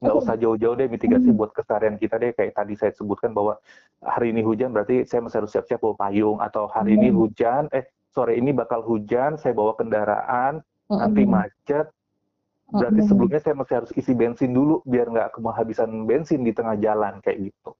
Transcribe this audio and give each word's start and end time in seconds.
nggak 0.00 0.16
usah 0.16 0.34
jauh-jauh 0.40 0.74
deh 0.80 0.88
mitigasi 0.88 1.28
hmm. 1.28 1.36
buat 1.36 1.52
keseharian 1.52 2.00
kita 2.00 2.16
deh 2.16 2.32
kayak 2.32 2.56
tadi 2.56 2.72
saya 2.72 2.88
sebutkan 2.96 3.36
bahwa 3.36 3.60
hari 4.00 4.32
ini 4.32 4.40
hujan 4.40 4.72
berarti 4.72 5.04
saya 5.04 5.20
masih 5.20 5.44
harus 5.44 5.52
siap-siap 5.52 5.76
bawa 5.76 6.08
payung 6.08 6.40
atau 6.40 6.64
hari 6.72 6.96
hmm. 6.96 6.98
ini 7.04 7.08
hujan 7.12 7.62
eh 7.76 7.84
sore 8.08 8.40
ini 8.40 8.56
bakal 8.56 8.80
hujan 8.80 9.36
saya 9.36 9.52
bawa 9.52 9.76
kendaraan 9.76 10.64
hmm. 10.88 10.98
nanti 11.04 11.22
macet 11.28 11.92
berarti 12.72 13.00
hmm. 13.04 13.08
sebelumnya 13.12 13.40
saya 13.44 13.54
masih 13.60 13.74
harus 13.76 13.92
isi 13.92 14.12
bensin 14.16 14.56
dulu 14.56 14.80
biar 14.88 15.12
nggak 15.12 15.36
kehabisan 15.36 16.08
bensin 16.08 16.48
di 16.48 16.56
tengah 16.56 16.80
jalan 16.80 17.20
kayak 17.20 17.52
gitu. 17.52 17.70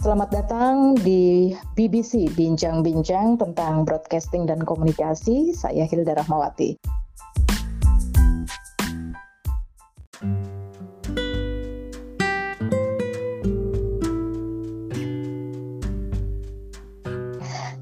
Selamat 0.00 0.32
datang 0.32 0.96
di 0.96 1.52
BBC 1.76 2.32
Bincang-Bincang 2.32 3.36
tentang 3.36 3.84
Broadcasting 3.84 4.48
dan 4.48 4.64
Komunikasi. 4.64 5.52
Saya 5.52 5.84
Hilda 5.84 6.16
Rahmawati. 6.16 6.80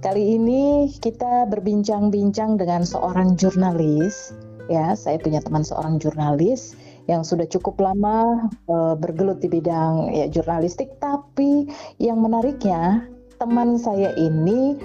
Kali 0.03 0.25
ini 0.35 0.91
kita 0.99 1.47
berbincang-bincang 1.47 2.59
dengan 2.59 2.83
seorang 2.83 3.39
jurnalis. 3.39 4.35
Ya, 4.67 4.99
saya 4.99 5.23
punya 5.23 5.39
teman 5.39 5.63
seorang 5.63 6.03
jurnalis 6.03 6.75
yang 7.09 7.25
sudah 7.25 7.49
cukup 7.49 7.81
lama 7.81 8.47
uh, 8.69 8.95
bergelut 8.95 9.41
di 9.41 9.49
bidang 9.49 10.13
ya 10.13 10.29
jurnalistik 10.29 10.93
tapi 11.01 11.67
yang 11.97 12.21
menariknya 12.21 13.09
teman 13.41 13.81
saya 13.81 14.13
ini 14.21 14.77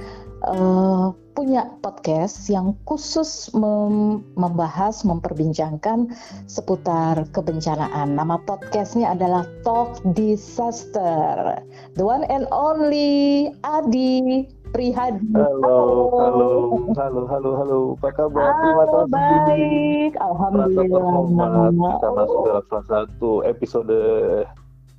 uh, 0.48 1.12
punya 1.34 1.66
podcast 1.82 2.46
yang 2.46 2.77
khusus 2.86 3.49
mem 3.58 4.22
membahas, 4.38 5.02
memperbincangkan 5.02 6.13
seputar 6.46 7.26
kebencanaan. 7.34 8.13
Nama 8.13 8.38
podcastnya 8.46 9.18
adalah 9.18 9.49
Talk 9.66 9.98
Disaster. 10.13 11.57
The 11.98 12.05
one 12.05 12.29
and 12.29 12.46
only 12.54 13.49
Adi 13.66 14.46
Prihadi. 14.74 15.29
Halo, 15.38 16.10
halo, 16.18 16.49
halo, 16.98 17.21
halo, 17.29 17.49
halo. 17.62 17.79
Apa 18.02 18.10
kabar? 18.10 18.49
Terima 18.57 18.85
kasih. 18.90 19.12
Baik, 19.13 20.13
alhamdulillah. 20.18 21.70
Kita 21.70 22.10
masuk 22.10 22.40
dalam 22.49 22.66
salah 22.66 22.85
satu 22.90 23.46
episode 23.46 23.94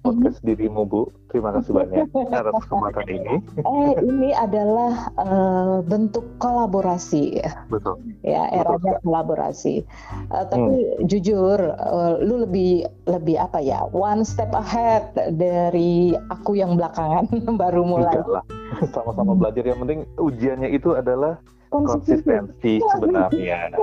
podcast 0.05 0.45
mm-hmm. 0.45 0.49
dirimu 0.53 0.83
Bu. 0.85 1.03
Terima 1.33 1.51
kasih 1.57 1.73
banyak 1.73 2.07
atas 2.39 2.55
kesempatan 2.69 3.07
ini. 3.09 3.35
Eh 3.65 3.93
ini 4.05 4.31
adalah 4.37 5.09
uh, 5.17 5.81
bentuk 5.81 6.23
kolaborasi 6.39 7.41
ya. 7.41 7.65
Betul. 7.73 7.97
Ya 8.21 8.53
eranya 8.53 9.01
kolaborasi. 9.01 9.83
Uh, 10.29 10.45
tapi 10.47 10.77
hmm. 10.85 11.09
jujur, 11.09 11.59
uh, 11.59 12.21
lu 12.21 12.45
lebih 12.45 12.85
lebih 13.09 13.41
apa 13.41 13.65
ya? 13.65 13.83
One 13.91 14.23
step 14.23 14.53
ahead 14.53 15.17
dari 15.41 16.13
aku 16.29 16.61
yang 16.61 16.77
belakangan 16.77 17.33
baru 17.63 17.83
mulai. 17.83 18.21
Sama-sama 18.95 19.33
hmm. 19.33 19.41
belajar. 19.41 19.65
Yang 19.65 19.79
penting 19.89 20.01
ujiannya 20.21 20.69
itu 20.71 20.93
adalah 20.93 21.41
konsistensi 21.73 22.79
sebenarnya. 22.95 23.75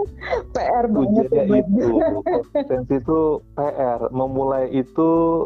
PR 0.55 0.85
banget. 0.87 1.27
Ujiannya 1.27 1.59
itu 1.65 1.87
konsistensi 2.23 2.93
itu 3.01 3.19
PR. 3.59 3.99
Memulai 4.15 4.71
itu 4.71 5.43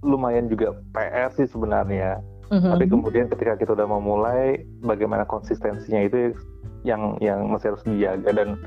lumayan 0.00 0.48
juga 0.48 0.76
PR 0.96 1.30
sih 1.36 1.48
sebenarnya. 1.48 2.20
Mm-hmm. 2.50 2.70
Tapi 2.74 2.84
kemudian 2.90 3.26
ketika 3.30 3.54
kita 3.54 3.78
udah 3.78 3.86
memulai, 3.86 4.66
bagaimana 4.82 5.22
konsistensinya 5.22 6.02
itu 6.02 6.34
yang 6.82 7.14
yang 7.22 7.46
masih 7.46 7.76
harus 7.76 7.84
dijaga 7.86 8.30
dan 8.34 8.58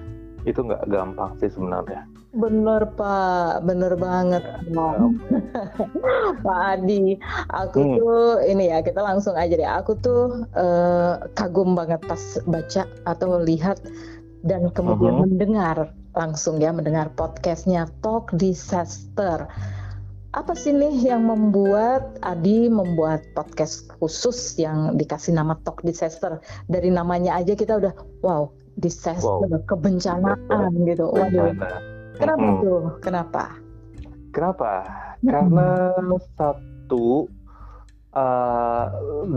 itu 0.48 0.60
nggak 0.60 0.88
gampang 0.88 1.36
sih 1.40 1.52
sebenarnya. 1.52 2.08
Bener 2.34 2.90
Pak, 2.98 3.62
bener 3.68 3.94
banget. 4.00 4.44
Ya, 4.72 4.90
Pak 6.46 6.60
Adi, 6.80 7.20
aku 7.54 7.80
hmm. 7.80 7.96
tuh 8.02 8.26
ini 8.50 8.74
ya 8.74 8.82
kita 8.82 9.00
langsung 9.04 9.38
aja 9.38 9.54
deh. 9.54 9.70
Aku 9.70 9.94
tuh 10.02 10.48
uh, 10.58 11.22
kagum 11.38 11.78
banget 11.78 12.02
pas 12.08 12.42
baca 12.50 12.84
atau 13.06 13.38
lihat 13.38 13.78
dan 14.44 14.72
kemudian 14.74 15.14
uh 15.14 15.18
-huh. 15.22 15.26
mendengar 15.30 15.78
langsung 16.14 16.62
ya 16.62 16.70
mendengar 16.70 17.10
podcastnya 17.14 17.90
Talk 18.06 18.34
Disaster 18.38 19.50
apa 20.34 20.58
sih 20.58 20.74
nih 20.74 21.14
yang 21.14 21.30
membuat 21.30 22.18
Adi 22.26 22.66
membuat 22.66 23.22
podcast 23.38 23.86
khusus 24.02 24.58
yang 24.58 24.98
dikasih 24.98 25.38
nama 25.38 25.54
Talk 25.62 25.86
Disaster? 25.86 26.42
Dari 26.66 26.90
namanya 26.90 27.38
aja 27.38 27.54
kita 27.54 27.78
udah 27.78 27.94
wow, 28.26 28.50
disaster, 28.82 29.46
wow. 29.46 29.62
kebencanaan 29.70 30.74
gitu. 30.90 31.06
Waduh. 31.14 31.54
Kenapa 32.18 32.48
hmm. 32.50 32.60
tuh? 32.66 32.82
Kenapa? 33.06 33.44
Kenapa? 34.34 34.72
Hmm. 35.22 35.30
Karena 35.30 35.70
satu 36.34 37.30
uh, 38.18 38.86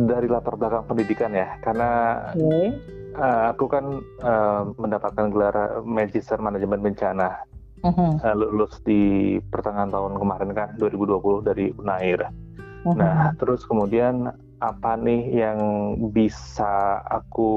dari 0.08 0.26
latar 0.32 0.56
belakang 0.56 0.88
pendidikan 0.88 1.36
ya. 1.36 1.60
Karena 1.60 1.90
okay. 2.32 2.72
uh, 3.20 3.20
eh, 3.20 3.42
aku 3.52 3.64
kan 3.68 4.00
uh, 4.24 4.72
mendapatkan 4.80 5.28
gelar 5.28 5.84
Magister 5.84 6.40
Manajemen 6.40 6.80
Bencana 6.80 7.44
uh-huh. 7.82 8.12
lulus 8.37 8.81
di 8.84 9.37
pertengahan 9.53 9.92
tahun 9.92 10.16
kemarin 10.16 10.50
kan 10.56 10.69
2020 10.78 11.48
dari 11.48 11.72
Unair. 11.76 12.31
Uh-huh. 12.87 12.94
Nah 12.97 13.34
terus 13.37 13.66
kemudian 13.66 14.31
apa 14.62 14.97
nih 14.97 15.44
yang 15.44 15.59
bisa 16.16 17.04
aku 17.12 17.53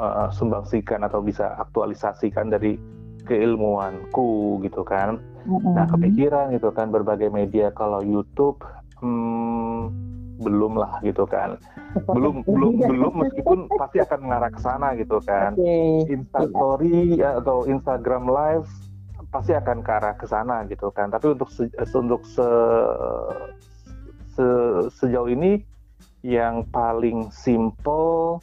uh, 0.00 0.32
sumbangsikan 0.32 1.04
atau 1.04 1.20
bisa 1.20 1.56
aktualisasikan 1.60 2.48
dari 2.48 2.80
keilmuanku 3.26 4.62
gitu 4.64 4.86
kan? 4.86 5.20
Uh-huh. 5.44 5.74
Nah 5.74 5.84
kepikiran 5.90 6.54
gitu 6.56 6.72
kan 6.72 6.88
berbagai 6.88 7.28
media 7.28 7.74
kalau 7.74 8.00
YouTube 8.00 8.62
hmm, 9.02 9.92
belum 10.40 10.76
lah 10.76 11.00
gitu 11.00 11.24
kan 11.24 11.56
belum 12.12 12.44
belum 12.54 12.74
belum 12.84 13.12
meskipun 13.24 13.58
pasti 13.80 14.04
akan 14.04 14.18
mengarah 14.28 14.50
ke 14.52 14.60
sana 14.60 14.92
gitu 15.00 15.16
kan 15.24 15.56
okay. 15.56 16.04
Instastory 16.12 17.20
atau 17.20 17.64
Instagram 17.64 18.28
Live 18.28 18.68
pasti 19.36 19.52
akan 19.52 19.84
ke 19.84 19.90
arah 19.92 20.14
ke 20.16 20.24
sana 20.24 20.64
gitu 20.64 20.88
kan. 20.96 21.12
Tapi 21.12 21.36
untuk 21.36 21.52
se, 21.52 21.68
untuk 21.92 22.24
se, 22.24 22.48
se, 24.32 24.46
sejauh 24.96 25.28
ini 25.28 25.60
yang 26.24 26.64
paling 26.72 27.28
simple 27.28 28.40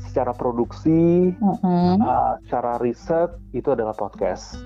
secara 0.00 0.32
produksi, 0.32 1.30
mm-hmm. 1.36 2.00
uh, 2.00 2.40
secara 2.48 2.80
riset 2.80 3.30
itu 3.52 3.68
adalah 3.68 3.92
podcast. 3.92 4.56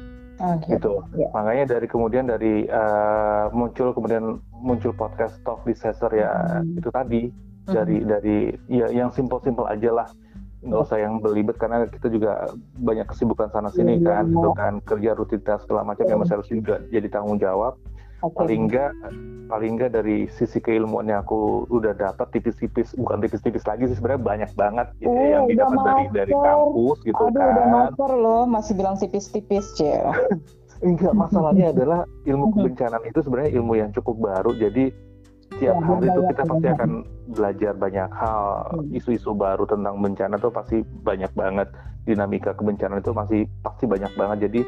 Okay. 0.42 0.74
gitu. 0.74 1.06
Yeah. 1.14 1.30
Makanya 1.30 1.78
dari 1.78 1.86
kemudian 1.86 2.26
dari 2.26 2.66
uh, 2.66 3.46
muncul 3.54 3.94
kemudian 3.94 4.42
muncul 4.58 4.90
podcast 4.90 5.38
Talk 5.46 5.62
Disaster 5.62 6.10
ya 6.10 6.34
mm-hmm. 6.34 6.78
itu 6.82 6.88
tadi 6.90 7.22
mm-hmm. 7.30 7.70
dari 7.70 7.96
dari 8.02 8.38
ya 8.66 8.90
yang 8.90 9.14
simple-simple 9.14 9.70
aja 9.70 9.90
lah 9.94 10.08
nggak 10.62 10.80
usah 10.86 10.98
yang 11.02 11.18
belibet 11.18 11.58
karena 11.58 11.90
kita 11.90 12.06
juga 12.06 12.54
banyak 12.78 13.10
kesibukan 13.10 13.50
sana 13.50 13.68
sini 13.74 13.98
iya, 13.98 14.22
kan 14.22 14.30
gitu 14.30 14.50
kan 14.54 14.78
kerja 14.86 15.10
rutinitas 15.18 15.66
segala 15.66 15.82
macam 15.82 16.06
yang 16.06 16.22
masih 16.22 16.38
harus 16.38 16.48
juga 16.50 16.78
jadi 16.88 17.08
tanggung 17.10 17.42
jawab. 17.42 17.74
Okay. 18.22 18.38
paling 18.38 18.70
enggak 18.70 18.94
paling 19.50 19.70
enggak 19.74 19.98
dari 19.98 20.30
sisi 20.30 20.62
keilmuan 20.62 21.10
yang 21.10 21.26
aku 21.26 21.66
udah 21.74 21.90
dapat 21.90 22.30
tipis-tipis 22.30 22.94
bukan 22.94 23.18
tipis-tipis 23.18 23.66
lagi 23.66 23.90
sih 23.90 23.98
sebenarnya 23.98 24.22
banyak 24.22 24.50
banget 24.54 24.86
gitu, 25.02 25.10
oh, 25.10 25.26
yang 25.26 25.50
didapat 25.50 25.78
dari 25.82 26.04
dari 26.14 26.30
kampus 26.30 26.98
gitu 27.02 27.18
Aduh, 27.18 27.34
kan. 27.34 27.50
udah 27.50 27.66
master 27.66 28.10
loh 28.14 28.42
masih 28.46 28.78
bilang 28.78 28.94
tipis-tipis 28.94 29.74
cie 29.74 29.98
enggak 30.86 31.18
masalahnya 31.18 31.70
adalah 31.74 32.06
ilmu 32.22 32.54
kebencanaan 32.54 33.02
itu 33.10 33.18
sebenarnya 33.26 33.58
ilmu 33.58 33.74
yang 33.74 33.90
cukup 33.90 34.14
baru 34.22 34.54
jadi 34.54 34.94
setiap 35.52 35.76
ya, 35.76 35.84
hari 35.84 36.06
itu 36.08 36.20
kita 36.32 36.42
pasti 36.48 36.66
akan 36.72 36.90
belajar 37.32 37.72
banyak 37.76 38.10
hal. 38.12 38.42
Hmm. 38.72 38.96
isu-isu 38.96 39.30
baru 39.36 39.64
tentang 39.68 40.00
bencana 40.00 40.36
tuh 40.40 40.52
pasti 40.52 40.80
banyak 40.82 41.32
banget. 41.36 41.68
Dinamika 42.02 42.50
kebencanaan 42.58 42.98
itu 42.98 43.14
masih 43.14 43.40
pasti 43.62 43.84
banyak 43.86 44.10
banget. 44.18 44.50
Jadi 44.50 44.60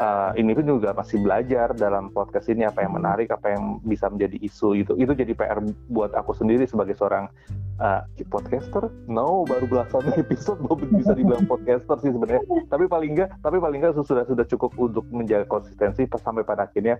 uh, 0.00 0.30
ini 0.34 0.54
pun 0.54 0.66
juga 0.66 0.94
masih 0.94 1.22
belajar 1.22 1.70
dalam 1.74 2.10
podcast 2.10 2.50
ini 2.50 2.66
apa 2.66 2.82
yang 2.82 2.94
hmm. 2.94 3.00
menarik 3.02 3.28
apa 3.30 3.54
yang 3.54 3.78
bisa 3.86 4.10
menjadi 4.10 4.36
isu 4.42 4.78
itu 4.78 4.92
itu 4.98 5.12
jadi 5.14 5.32
PR 5.34 5.58
buat 5.90 6.14
aku 6.14 6.34
sendiri 6.34 6.66
sebagai 6.66 6.94
seorang 6.98 7.30
uh, 7.78 8.02
podcaster. 8.30 8.90
No 9.06 9.46
baru 9.46 9.66
belasan 9.66 10.10
episode 10.22 10.58
baru 10.62 10.84
bisa 10.90 11.12
dibilang 11.14 11.46
podcaster 11.46 11.96
sih 12.02 12.10
sebenarnya. 12.10 12.42
Tapi 12.70 12.84
paling 12.90 13.10
enggak 13.18 13.30
tapi 13.42 13.56
paling 13.58 13.78
enggak 13.82 13.94
sudah 14.02 14.24
sudah 14.26 14.46
cukup 14.48 14.74
untuk 14.78 15.04
menjaga 15.10 15.46
konsistensi 15.46 16.06
sampai 16.08 16.42
pada 16.42 16.66
akhirnya. 16.66 16.98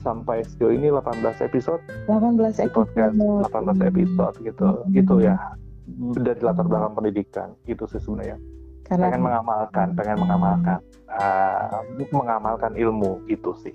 Sampai 0.00 0.40
sejauh 0.40 0.72
ini 0.72 0.88
18 0.88 1.44
episode. 1.44 1.84
18 2.08 2.56
episode. 2.56 2.72
podcast 2.72 3.14
18 3.20 3.84
episode 3.84 4.36
gitu. 4.40 4.64
Hmm. 4.64 4.92
gitu 4.96 5.14
ya 5.20 5.36
dari 6.16 6.40
latar 6.40 6.64
belakang 6.64 6.94
pendidikan. 6.96 7.48
Itu 7.68 7.84
sih 7.84 8.00
sebenarnya 8.00 8.40
Karena... 8.90 9.06
pengen 9.06 9.22
mengamalkan 9.22 9.88
pengen 9.94 10.18
mengamalkan 10.18 10.78
uh, 11.14 11.78
mengamalkan 12.10 12.74
ilmu 12.74 13.22
itu 13.30 13.54
sih 13.62 13.74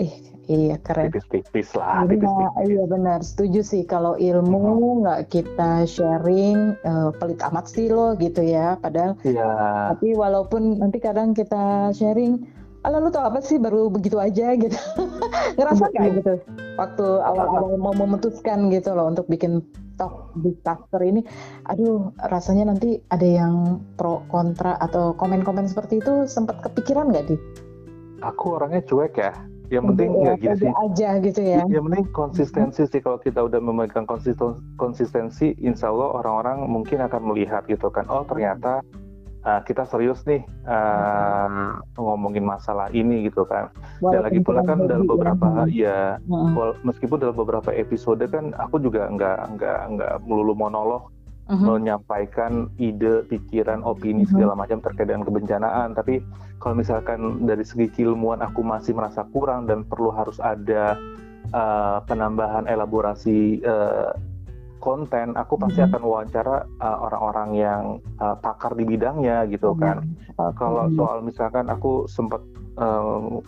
Ih, 0.00 0.14
iya 0.48 0.80
keren. 0.80 1.12
Tipis-tipis 1.12 1.76
lah. 1.76 2.08
Iya, 2.08 2.16
tipis-tipis. 2.16 2.64
iya 2.64 2.84
benar. 2.88 3.18
Setuju 3.20 3.60
sih 3.60 3.82
kalau 3.84 4.16
ilmu 4.16 5.04
nggak 5.04 5.28
kita 5.28 5.84
sharing 5.84 6.72
uh, 6.88 7.12
pelit 7.20 7.40
amat 7.44 7.68
sih 7.68 7.92
loh 7.92 8.16
gitu 8.16 8.40
ya. 8.40 8.80
Padahal. 8.80 9.20
Iya. 9.20 9.48
Tapi 9.92 10.16
walaupun 10.16 10.80
nanti 10.80 10.96
kadang 10.96 11.36
kita 11.36 11.92
sharing, 11.92 12.40
ala 12.88 13.04
lu 13.04 13.12
tau 13.12 13.28
apa 13.28 13.44
sih 13.44 13.60
baru 13.60 13.92
begitu 13.92 14.16
aja 14.16 14.56
gitu. 14.62 14.80
Ngerasa 15.60 15.92
kayak 15.92 16.24
gitu. 16.24 16.34
Waktu 16.80 17.06
awal-awal 17.20 17.76
mau 17.76 17.92
memutuskan 17.92 18.72
gitu 18.72 18.96
loh 18.96 19.12
untuk 19.12 19.28
bikin 19.28 19.60
talk 19.96 20.34
disaster 20.38 21.00
ini, 21.02 21.20
aduh 21.68 22.12
rasanya 22.30 22.72
nanti 22.72 23.00
ada 23.12 23.26
yang 23.26 23.82
pro 23.96 24.24
kontra 24.28 24.76
atau 24.80 25.12
komen-komen 25.16 25.68
seperti 25.68 26.00
itu 26.00 26.26
sempat 26.26 26.60
kepikiran 26.64 27.10
nggak 27.10 27.26
di? 27.32 27.36
aku 28.22 28.56
orangnya 28.56 28.80
cuek 28.86 29.14
ya. 29.18 29.34
Yang 29.72 29.84
penting 29.96 30.10
ya, 30.20 30.32
gini 30.36 30.56
sih. 30.60 30.68
aja 30.68 31.08
gitu 31.24 31.40
ya. 31.40 31.64
Yang 31.64 31.84
penting 31.88 32.06
konsistensi 32.12 32.82
sih. 32.84 33.00
Kalau 33.00 33.16
kita 33.16 33.40
udah 33.40 33.56
memegang 33.56 34.04
konsisten 34.04 34.60
konsistensi 34.76 35.56
insya 35.64 35.88
Allah 35.88 36.12
orang-orang 36.20 36.68
mungkin 36.68 37.00
akan 37.00 37.22
melihat 37.32 37.64
gitu 37.64 37.88
kan. 37.88 38.04
Oh 38.12 38.20
ternyata 38.28 38.84
uh, 39.46 39.60
kita 39.62 39.86
serius 39.86 40.22
nih 40.24 40.42
uh, 40.66 41.78
ngomongin 41.98 42.46
masalah 42.46 42.88
ini 42.94 43.28
gitu 43.28 43.46
kan 43.46 43.70
Walaupun 44.00 44.12
dan 44.14 44.20
lagi 44.24 44.38
pula 44.42 44.60
kan 44.64 44.78
dalam 44.86 45.06
beberapa 45.06 45.46
ya, 45.70 46.18
ya 46.18 46.28
hmm. 46.30 46.82
meskipun 46.86 47.18
dalam 47.22 47.36
beberapa 47.36 47.70
episode 47.74 48.22
kan 48.30 48.54
aku 48.58 48.82
juga 48.82 49.06
nggak 49.10 49.58
nggak 49.58 49.80
nggak 49.98 50.12
melulu 50.26 50.54
monolog 50.56 51.12
uh-huh. 51.52 51.76
menyampaikan 51.76 52.70
ide, 52.78 53.26
pikiran, 53.26 53.82
opini 53.82 54.24
uh-huh. 54.24 54.32
segala 54.32 54.52
macam 54.54 54.78
terkait 54.80 55.08
dengan 55.10 55.26
kebencanaan. 55.26 55.92
Tapi 55.96 56.22
kalau 56.62 56.78
misalkan 56.78 57.44
dari 57.44 57.64
segi 57.66 57.90
keilmuan 57.90 58.40
aku 58.40 58.62
masih 58.62 58.94
merasa 58.94 59.26
kurang 59.30 59.66
dan 59.66 59.82
perlu 59.84 60.14
harus 60.14 60.38
ada 60.38 60.94
uh, 61.52 61.98
penambahan 62.06 62.70
elaborasi 62.70 63.60
uh, 63.66 64.14
konten, 64.82 65.38
aku 65.38 65.54
pasti 65.54 65.78
uh-huh. 65.78 65.94
akan 65.94 66.02
wawancara 66.02 66.56
uh, 66.82 66.98
orang-orang 67.06 67.50
yang 67.54 67.82
uh, 68.18 68.34
pakar 68.34 68.74
di 68.74 68.82
bidangnya 68.82 69.46
gitu 69.46 69.78
kan. 69.78 70.02
Uh-huh. 70.34 70.50
Kalau 70.58 70.90
soal 70.98 71.22
misalkan 71.22 71.70
aku 71.70 72.10
sempat 72.10 72.42
uh, 72.82 73.38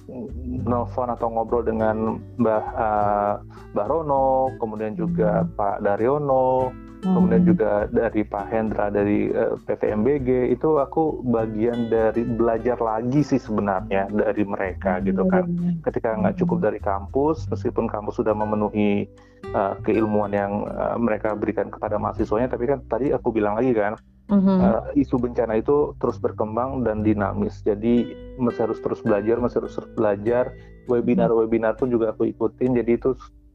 nelfon 0.63 1.11
atau 1.11 1.27
ngobrol 1.27 1.67
dengan 1.67 2.23
Mbah 2.39 2.65
uh, 2.79 3.35
Mbah 3.75 3.87
Rono, 3.91 4.55
kemudian 4.63 4.95
juga 4.95 5.43
Pak 5.59 5.83
Daryono, 5.83 6.71
kemudian 7.05 7.43
hmm. 7.45 7.51
juga 7.53 7.71
dari 7.93 8.23
Pak 8.25 8.47
Hendra 8.49 8.89
dari 8.89 9.29
uh, 9.31 9.55
eh, 9.55 9.57
PVMBG 9.69 10.57
itu 10.57 10.81
aku 10.81 11.21
bagian 11.29 11.93
dari 11.93 12.25
belajar 12.25 12.81
lagi 12.81 13.21
sih 13.21 13.39
sebenarnya 13.39 14.09
dari 14.09 14.43
mereka 14.43 14.99
gitu 15.05 15.29
kan 15.29 15.45
hmm. 15.45 15.85
ketika 15.85 16.17
nggak 16.17 16.41
cukup 16.41 16.59
dari 16.65 16.81
kampus 16.81 17.45
meskipun 17.53 17.87
kampus 17.87 18.19
sudah 18.19 18.33
memenuhi 18.33 19.05
uh, 19.53 19.77
keilmuan 19.85 20.33
yang 20.33 20.65
uh, 20.73 20.97
mereka 20.97 21.37
berikan 21.37 21.69
kepada 21.69 22.01
mahasiswanya 22.01 22.49
tapi 22.49 22.65
kan 22.65 22.81
tadi 22.89 23.13
aku 23.13 23.31
bilang 23.31 23.61
lagi 23.61 23.77
kan 23.77 23.95
Mm-hmm. 24.25 24.57
Uh, 24.57 24.83
isu 24.97 25.21
bencana 25.21 25.61
itu 25.61 25.93
terus 26.01 26.17
berkembang 26.17 26.81
dan 26.81 27.05
dinamis. 27.05 27.61
Jadi 27.61 28.09
masih 28.41 28.73
harus 28.73 28.81
terus 28.81 29.05
belajar, 29.05 29.37
masih 29.37 29.61
harus 29.61 29.77
terus 29.77 29.91
belajar. 29.93 30.49
Webinar-webinar 30.89 31.77
pun 31.77 31.93
juga 31.93 32.17
aku 32.17 32.33
ikutin. 32.33 32.73
Jadi 32.73 32.97
itu 32.97 33.13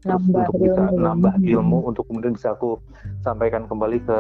nambah 0.07 0.48
untuk 0.48 0.62
bisa 0.63 0.84
ilmu. 0.88 1.00
nambah 1.04 1.34
ilmu 1.44 1.78
untuk 1.92 2.04
kemudian 2.07 2.34
bisa 2.36 2.56
aku 2.56 2.80
sampaikan 3.19 3.68
kembali 3.68 4.00
ke 4.04 4.19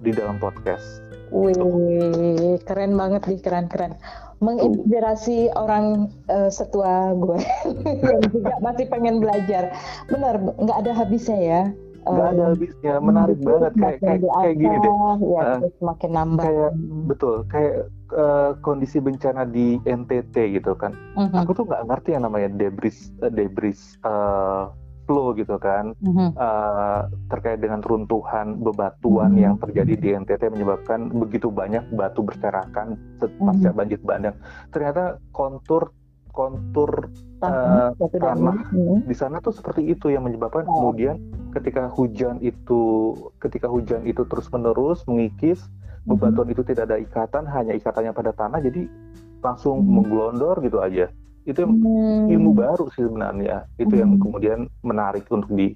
di 0.00 0.10
dalam 0.14 0.38
podcast. 0.38 1.02
Wih, 1.30 2.58
keren 2.66 2.98
banget 2.98 3.22
nih, 3.30 3.38
keren-keren. 3.38 3.94
Menginspirasi 4.40 5.52
orang 5.54 6.10
uh, 6.32 6.50
setua 6.50 7.12
gue 7.14 7.38
yang 8.08 8.24
juga 8.32 8.54
masih 8.64 8.86
pengen 8.90 9.22
belajar. 9.22 9.70
Benar, 10.10 10.40
nggak 10.58 10.78
ada 10.86 10.92
habisnya 10.96 11.38
ya. 11.38 11.62
Nggak 12.00 12.28
ada 12.32 12.44
habisnya, 12.56 12.94
menarik 13.04 13.38
hmm, 13.38 13.46
banget 13.46 13.72
kayak 13.76 13.98
kayak, 14.00 14.20
kayak 14.24 14.56
gini 14.56 14.76
deh. 14.80 14.94
Ya, 15.20 15.42
uh, 15.44 15.58
semakin 15.78 16.10
nambah. 16.16 16.44
Kayak 16.48 16.72
betul, 17.04 17.34
kayak 17.52 17.74
uh, 18.16 18.50
kondisi 18.64 18.98
bencana 18.98 19.44
di 19.44 19.76
NTT 19.84 20.34
gitu 20.56 20.72
kan. 20.74 20.96
Uh 21.14 21.28
-huh. 21.28 21.44
Aku 21.44 21.52
tuh 21.52 21.68
nggak 21.68 21.84
ngerti 21.92 22.16
yang 22.16 22.24
namanya 22.24 22.48
debris 22.56 23.12
uh, 23.20 23.28
debris 23.28 24.00
uh, 24.02 24.72
flow 25.10 25.34
gitu 25.34 25.58
kan 25.58 25.90
mm-hmm. 25.98 26.38
uh, 26.38 27.10
terkait 27.26 27.58
dengan 27.58 27.82
runtuhan 27.82 28.62
bebatuan 28.62 29.34
mm-hmm. 29.34 29.42
yang 29.42 29.54
terjadi 29.58 29.94
di 29.98 30.08
NTT 30.14 30.54
menyebabkan 30.54 31.10
begitu 31.10 31.50
banyak 31.50 31.82
batu 31.98 32.22
berserakan 32.22 32.94
pasca 33.18 33.34
mm-hmm. 33.42 33.74
banjir 33.74 33.98
bandang. 34.06 34.38
Ternyata 34.70 35.18
kontur 35.34 35.90
kontur 36.30 37.10
uh, 37.42 37.90
tanah 37.98 38.70
mm-hmm. 38.70 39.10
di 39.10 39.14
sana 39.18 39.42
tuh 39.42 39.50
seperti 39.50 39.90
itu 39.90 40.14
yang 40.14 40.22
menyebabkan 40.22 40.62
oh. 40.70 40.78
kemudian 40.78 41.18
ketika 41.58 41.90
hujan 41.90 42.38
itu 42.38 43.10
ketika 43.42 43.66
hujan 43.66 44.06
itu 44.06 44.22
terus 44.30 44.46
menerus 44.54 45.02
mengikis 45.10 45.58
mm-hmm. 45.58 46.06
bebatuan 46.14 46.48
itu 46.54 46.62
tidak 46.62 46.86
ada 46.86 47.02
ikatan 47.02 47.44
hanya 47.50 47.74
ikatannya 47.74 48.14
pada 48.14 48.30
tanah 48.30 48.62
jadi 48.62 48.86
langsung 49.42 49.82
mm-hmm. 49.82 49.94
menggelondor 50.06 50.56
gitu 50.62 50.78
aja 50.78 51.10
itu 51.48 51.64
hmm. 51.64 52.28
ilmu 52.28 52.52
baru 52.52 52.86
sih 52.92 53.04
sebenarnya 53.04 53.64
itu 53.80 53.94
hmm. 53.96 54.02
yang 54.02 54.12
kemudian 54.20 54.60
menarik 54.84 55.24
untuk 55.32 55.48
di 55.56 55.72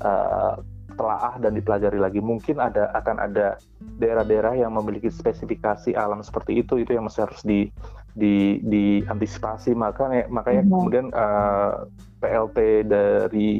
uh, 0.00 0.56
telaah 0.94 1.36
dan 1.42 1.58
dipelajari 1.58 1.98
lagi 1.98 2.22
mungkin 2.22 2.62
ada 2.62 2.88
akan 2.94 3.18
ada 3.18 3.58
daerah-daerah 3.98 4.54
yang 4.54 4.72
memiliki 4.78 5.10
spesifikasi 5.10 5.92
alam 5.98 6.22
seperti 6.22 6.62
itu 6.62 6.80
itu 6.80 6.94
yang 6.94 7.10
masih 7.10 7.26
harus 7.26 7.42
di 7.42 7.68
di 8.14 8.62
diantisipasi 8.62 9.74
makanya 9.74 10.30
makanya 10.30 10.62
hmm. 10.64 10.70
kemudian 10.70 11.06
uh, 11.12 11.82
eh, 11.82 12.22
PLT 12.22 12.58
dari 12.86 13.50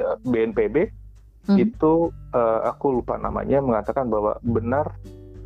uh, 0.00 0.16
eh, 0.16 0.18
BNPB 0.24 0.76
hmm. 1.52 1.56
itu 1.60 2.08
uh, 2.32 2.60
aku 2.64 3.00
lupa 3.00 3.20
namanya 3.20 3.60
mengatakan 3.60 4.08
bahwa 4.08 4.40
benar 4.40 4.96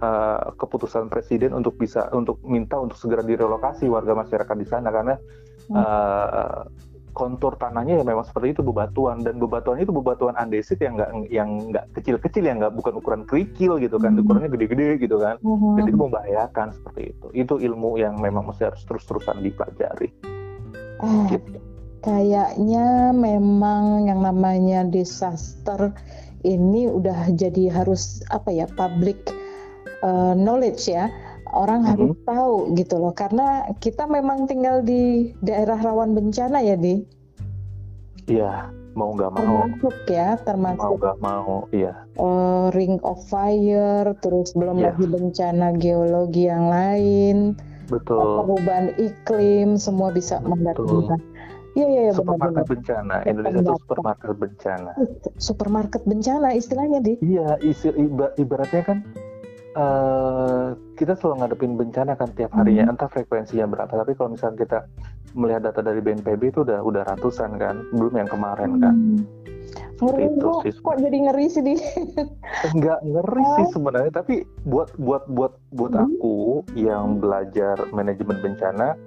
uh, 0.01 0.55
keputusan 0.57 1.13
presiden 1.13 1.55
untuk 1.55 1.79
bisa 1.79 2.11
untuk 2.11 2.41
minta 2.43 2.81
untuk 2.81 2.99
segera 2.99 3.23
direlokasi 3.23 3.87
warga 3.87 4.17
masyarakat 4.17 4.57
di 4.59 4.67
sana 4.67 4.89
karena 4.91 5.15
hmm. 5.71 5.77
uh, 5.77 6.63
kontur 7.15 7.55
tanahnya 7.57 8.03
ya 8.03 8.05
memang 8.05 8.27
seperti 8.27 8.59
itu 8.59 8.63
bebatuan 8.67 9.23
dan 9.23 9.39
bebatuan 9.39 9.79
itu 9.79 9.95
bebatuan 9.95 10.35
andesit 10.35 10.83
yang 10.83 10.99
nggak 10.99 11.11
yang 11.31 11.49
nggak 11.71 11.87
kecil-kecil 11.95 12.43
yang 12.43 12.59
nggak 12.59 12.75
bukan 12.75 12.99
ukuran 12.99 13.23
kerikil 13.23 13.79
gitu 13.79 13.97
kan 14.03 14.19
hmm. 14.19 14.27
ukurannya 14.27 14.51
gede-gede 14.51 14.99
gitu 14.99 15.17
kan 15.23 15.39
hmm. 15.41 15.79
jadi 15.79 15.89
itu 15.95 15.99
membahayakan 16.03 16.69
seperti 16.75 17.15
itu 17.15 17.27
itu 17.33 17.55
ilmu 17.63 17.97
yang 18.03 18.19
memang 18.19 18.51
mesti 18.51 18.67
harus 18.67 18.83
terus-terusan 18.83 19.41
dipelajari 19.47 20.11
eh, 21.01 21.25
gitu. 21.31 21.59
kayaknya 22.03 23.15
memang 23.15 24.11
yang 24.11 24.21
namanya 24.21 24.83
disaster 24.83 25.95
ini 26.45 26.91
udah 26.91 27.33
jadi 27.33 27.73
harus 27.73 28.21
apa 28.29 28.53
ya 28.53 28.67
public 28.75 29.23
uh, 30.05 30.37
knowledge 30.37 30.85
ya 30.93 31.09
orang 31.57 31.83
mm 31.83 31.89
-hmm. 31.89 31.93
harus 31.97 32.19
tahu 32.29 32.57
gitu 32.77 32.95
loh. 33.01 33.17
Karena 33.17 33.73
kita 33.81 34.05
memang 34.05 34.45
tinggal 34.45 34.85
di 34.85 35.33
daerah 35.41 35.81
rawan 35.81 36.13
bencana 36.13 36.61
ya 36.61 36.77
di. 36.77 37.01
Iya 38.29 38.69
mau 38.95 39.11
nggak 39.13 39.33
mau. 39.35 39.67
Termasuk 39.67 39.97
ya 40.07 40.29
termasuk 40.41 40.87
mau 40.87 40.95
nggak 40.97 41.19
mau 41.19 41.55
iya. 41.75 41.93
uh, 42.17 42.71
ring 42.73 43.03
of 43.03 43.19
fire 43.27 44.15
terus 44.23 44.55
belum 44.55 44.79
yeah. 44.81 44.95
lagi 44.95 45.07
bencana 45.11 45.67
geologi 45.77 46.47
yang 46.47 46.71
lain 46.71 47.59
betul. 47.91 48.47
perubahan 48.47 48.95
iklim 48.97 49.77
semua 49.77 50.15
bisa 50.15 50.41
mendatangkan. 50.41 51.21
Iya 51.75 51.87
iya 51.91 52.03
ya, 52.07 52.13
supermarket 52.15 52.55
benar, 52.55 52.71
bencana 52.71 53.15
Indonesia 53.27 53.61
itu 53.67 53.75
supermarket 53.83 54.35
bencana. 54.39 54.93
Supermarket 55.43 56.03
bencana 56.07 56.49
istilahnya 56.55 57.03
di. 57.03 57.19
Iya 57.19 57.59
ibaratnya 58.39 58.83
kan 58.87 58.99
uh, 59.75 60.75
kita 60.95 61.19
selalu 61.19 61.35
ngadepin 61.45 61.75
bencana 61.79 62.13
kan 62.15 62.31
tiap 62.35 62.51
harinya, 62.55 62.89
hmm. 62.89 62.93
entah 62.97 63.09
frekuensinya 63.11 63.67
berapa. 63.71 63.93
Tapi 63.93 64.13
kalau 64.17 64.35
misalnya 64.35 64.59
kita 64.65 64.79
melihat 65.35 65.71
data 65.71 65.83
dari 65.83 65.99
BNPB 65.99 66.43
itu 66.55 66.61
udah 66.63 66.81
udah 66.83 67.03
ratusan 67.15 67.59
kan, 67.59 67.83
belum 67.95 68.15
yang 68.15 68.31
kemarin 68.31 68.71
kan. 68.79 68.95
Hmm. 68.95 69.23
Ngeri 69.95 70.27
itu 70.27 70.49
sih. 70.67 70.73
Kok 70.83 70.99
jadi 70.99 71.17
ngeri 71.31 71.47
sih 71.47 71.63
di? 71.63 71.75
Enggak 72.75 72.99
ngeri 73.07 73.45
sih 73.61 73.67
sebenarnya, 73.75 74.13
tapi 74.15 74.47
buat 74.67 74.91
buat 74.99 75.27
buat 75.31 75.55
buat 75.75 75.93
hmm. 75.95 76.05
aku 76.05 76.67
yang 76.75 77.23
belajar 77.23 77.79
manajemen 77.95 78.39
bencana, 78.43 78.99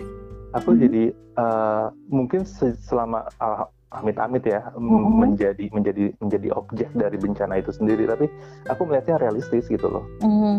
aku 0.56 0.76
hmm. 0.76 0.80
jadi 0.80 1.04
uh, 1.40 1.88
mungkin 2.08 2.48
selama 2.88 3.28
uh, 3.44 3.68
amit-amit 3.96 4.44
ya 4.44 4.68
mm-hmm. 4.76 5.16
menjadi 5.16 5.66
menjadi 5.72 6.12
menjadi 6.20 6.48
objek 6.60 6.90
dari 6.92 7.16
bencana 7.16 7.64
itu 7.64 7.72
sendiri 7.72 8.04
tapi 8.04 8.28
aku 8.68 8.84
melihatnya 8.84 9.16
realistis 9.24 9.64
gitu 9.72 9.88
loh 9.88 10.04
mm-hmm. 10.20 10.56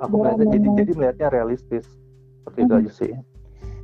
aku 0.00 0.14
melihatnya 0.16 0.48
jadi 0.56 0.68
jadi 0.84 0.92
melihatnya 0.96 1.28
realistis 1.28 1.84
seperti 2.40 2.58
mm-hmm. 2.64 2.76
itu 2.80 2.88
aja 2.88 2.92
sih 2.96 3.12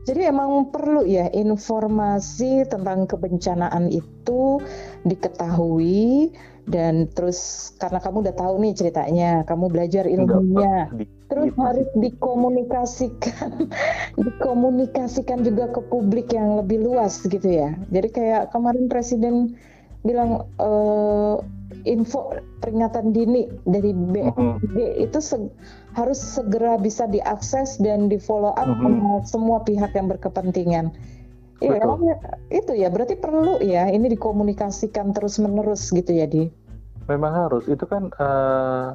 jadi 0.06 0.30
emang 0.30 0.70
perlu 0.70 1.02
ya 1.02 1.28
informasi 1.34 2.64
tentang 2.70 3.10
kebencanaan 3.10 3.90
itu 3.90 4.62
diketahui 5.02 6.30
dan 6.66 7.06
terus 7.14 7.70
karena 7.78 8.02
kamu 8.02 8.26
udah 8.26 8.34
tahu 8.34 8.54
nih 8.58 8.74
ceritanya, 8.74 9.30
kamu 9.46 9.70
belajar 9.70 10.04
ilmunya, 10.10 10.90
terus 11.30 11.54
harus 11.54 11.88
dikomunikasikan, 11.94 13.70
dikomunikasikan 14.26 15.46
juga 15.46 15.70
ke 15.70 15.80
publik 15.86 16.34
yang 16.34 16.58
lebih 16.58 16.82
luas 16.82 17.22
gitu 17.22 17.46
ya. 17.46 17.78
Jadi 17.94 18.08
kayak 18.10 18.50
kemarin 18.50 18.90
presiden 18.90 19.54
bilang 20.02 20.46
uh, 20.58 21.38
info 21.86 22.34
peringatan 22.62 23.14
dini 23.14 23.46
dari 23.66 23.94
BMG 23.94 24.34
mm-hmm. 24.34 25.06
itu 25.06 25.18
se 25.22 25.38
harus 25.94 26.18
segera 26.18 26.78
bisa 26.78 27.06
diakses 27.10 27.78
dan 27.78 28.10
di 28.10 28.18
follow 28.18 28.54
up 28.54 28.66
mm-hmm. 28.66 29.22
semua 29.26 29.62
pihak 29.62 29.94
yang 29.94 30.10
berkepentingan. 30.10 30.90
Iya, 31.56 31.80
itu 32.52 32.72
ya 32.76 32.92
berarti 32.92 33.16
perlu 33.16 33.64
ya 33.64 33.88
ini 33.88 34.12
dikomunikasikan 34.12 35.16
terus 35.16 35.40
menerus 35.40 35.88
gitu 35.88 36.12
ya 36.12 36.28
di. 36.28 36.52
Memang 37.08 37.32
harus 37.48 37.64
itu 37.70 37.86
kan 37.88 38.12
uh, 38.20 38.92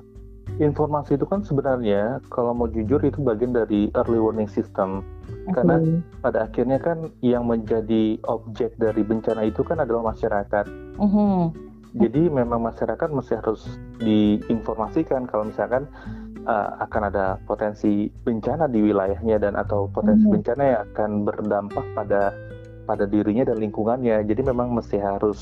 informasi 0.60 1.16
itu 1.16 1.26
kan 1.26 1.42
sebenarnya 1.42 2.20
kalau 2.30 2.52
mau 2.52 2.68
jujur 2.68 3.00
itu 3.02 3.18
bagian 3.24 3.56
dari 3.56 3.90
early 3.96 4.20
warning 4.20 4.50
system 4.52 5.02
okay. 5.48 5.58
karena 5.58 5.76
pada 6.20 6.50
akhirnya 6.50 6.78
kan 6.82 7.10
yang 7.24 7.48
menjadi 7.48 8.20
objek 8.28 8.76
dari 8.78 9.02
bencana 9.06 9.48
itu 9.48 9.64
kan 9.64 9.80
adalah 9.80 10.12
masyarakat. 10.12 10.66
Uh-huh. 11.00 11.50
Jadi 11.92 12.32
memang 12.32 12.64
masyarakat 12.64 13.10
mesti 13.12 13.36
harus 13.36 13.68
diinformasikan 14.00 15.28
kalau 15.28 15.50
misalkan 15.50 15.90
uh, 16.48 16.80
akan 16.84 17.12
ada 17.12 17.36
potensi 17.44 18.08
bencana 18.24 18.68
di 18.72 18.80
wilayahnya 18.80 19.40
dan 19.40 19.60
atau 19.60 19.88
potensi 19.92 20.28
uh-huh. 20.28 20.36
bencana 20.36 20.64
yang 20.64 20.82
akan 20.92 21.12
berdampak 21.28 21.86
pada 21.96 22.32
pada 22.92 23.08
dirinya 23.08 23.48
dan 23.48 23.64
lingkungannya. 23.64 24.28
Jadi 24.28 24.42
memang 24.44 24.76
mesti 24.76 25.00
harus 25.00 25.40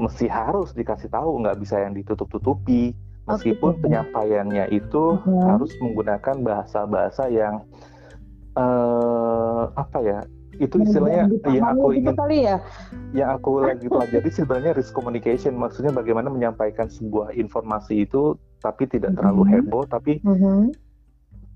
mesti 0.00 0.24
harus 0.24 0.72
dikasih 0.72 1.12
tahu, 1.12 1.44
nggak 1.44 1.60
bisa 1.60 1.84
yang 1.84 1.92
ditutup-tutupi. 1.92 2.96
Meskipun 3.28 3.76
okay. 3.76 3.80
penyampaiannya 3.84 4.72
itu 4.72 5.20
uh-huh. 5.20 5.44
harus 5.44 5.68
menggunakan 5.84 6.40
bahasa-bahasa 6.40 7.28
yang 7.28 7.60
uh, 8.56 9.68
apa 9.76 9.98
ya? 10.00 10.20
Itu 10.56 10.80
istilahnya 10.80 11.28
yang 11.44 11.76
aku 11.76 11.92
ingin 11.92 12.16
kali 12.16 12.48
ya. 12.48 12.56
Yang 13.12 13.28
aku 13.36 13.50
lagi 13.60 13.86
pelajari 13.92 14.30
sebenarnya 14.32 14.72
risk 14.80 14.96
communication. 14.96 15.60
Maksudnya 15.60 15.92
bagaimana 15.92 16.32
menyampaikan 16.32 16.88
sebuah 16.88 17.36
informasi 17.36 18.08
itu 18.08 18.40
tapi 18.64 18.88
tidak 18.88 19.12
terlalu 19.12 19.44
heboh, 19.60 19.84
tapi 19.84 20.24
uh-huh. 20.24 20.72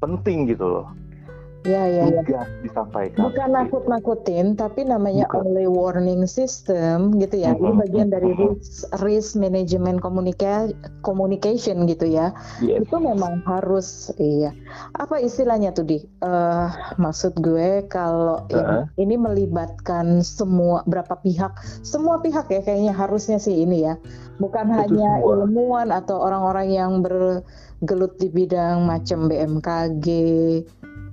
penting 0.04 0.52
gitu 0.52 0.68
loh. 0.68 0.92
Ya, 1.62 1.86
ya, 1.86 2.10
ya. 2.10 2.42
disampaikan. 2.66 3.30
Bukan 3.30 3.48
nakut-nakutin, 3.54 4.58
tapi 4.58 4.82
namanya 4.82 5.30
Bukan. 5.30 5.46
early 5.46 5.66
warning 5.70 6.26
system 6.26 7.14
gitu 7.22 7.38
ya. 7.38 7.54
Mm-hmm. 7.54 7.62
Ini 7.62 7.80
bagian 7.86 8.08
dari 8.10 8.30
risk, 8.34 8.90
risk 8.98 9.38
management 9.38 10.02
communica- 10.02 10.74
communication 11.06 11.86
gitu 11.86 12.10
ya. 12.10 12.34
Yes. 12.58 12.82
Itu 12.82 12.98
memang 12.98 13.46
harus, 13.46 14.10
iya. 14.18 14.50
Apa 14.98 15.22
istilahnya 15.22 15.70
tuh 15.70 15.86
di? 15.86 15.98
Uh, 16.18 16.66
maksud 16.98 17.38
gue 17.38 17.86
kalau 17.86 18.42
uh-huh. 18.50 18.90
ini, 18.98 19.14
ini 19.14 19.16
melibatkan 19.22 20.26
semua 20.26 20.82
berapa 20.90 21.14
pihak, 21.22 21.54
semua 21.86 22.18
pihak 22.18 22.50
ya 22.50 22.58
kayaknya 22.66 22.90
harusnya 22.90 23.38
sih 23.38 23.62
ini 23.62 23.86
ya. 23.86 23.94
Bukan 24.42 24.66
Itu 24.66 24.78
hanya 24.82 25.22
semua. 25.22 25.46
ilmuwan 25.46 25.88
atau 25.94 26.18
orang-orang 26.18 26.74
yang 26.74 26.92
bergelut 27.06 28.18
di 28.18 28.26
bidang 28.34 28.82
macam 28.82 29.30
BMKG 29.30 30.06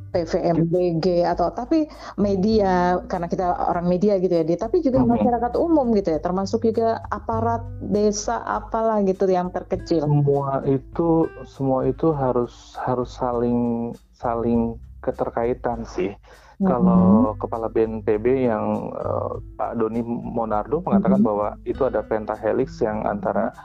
PVMBG 0.10 1.26
atau 1.26 1.54
tapi 1.54 1.86
media 2.18 3.00
karena 3.06 3.30
kita 3.30 3.46
orang 3.70 3.86
media 3.86 4.18
gitu 4.18 4.34
ya, 4.34 4.44
tapi 4.58 4.82
juga 4.82 5.02
hmm. 5.02 5.10
masyarakat 5.16 5.54
umum 5.58 5.94
gitu 5.94 6.18
ya, 6.18 6.20
termasuk 6.20 6.66
juga 6.66 7.02
aparat 7.14 7.62
desa 7.80 8.42
apalah 8.44 9.02
gitu 9.06 9.30
yang 9.30 9.54
terkecil. 9.54 10.06
Semua 10.06 10.66
itu 10.66 11.30
semua 11.46 11.86
itu 11.86 12.10
harus 12.14 12.76
harus 12.82 13.10
saling 13.14 13.92
saling 14.14 14.76
keterkaitan 15.00 15.88
sih. 15.88 16.12
Mm-hmm. 16.60 16.68
Kalau 16.68 17.40
kepala 17.40 17.72
BNPB 17.72 18.52
yang 18.52 18.92
uh, 18.92 19.40
Pak 19.56 19.80
Doni 19.80 20.04
Monardo 20.04 20.84
mengatakan 20.84 21.24
mm-hmm. 21.24 21.30
bahwa 21.32 21.48
itu 21.64 21.88
ada 21.88 22.04
pentahelix 22.04 22.84
yang 22.84 23.08
antara 23.08 23.56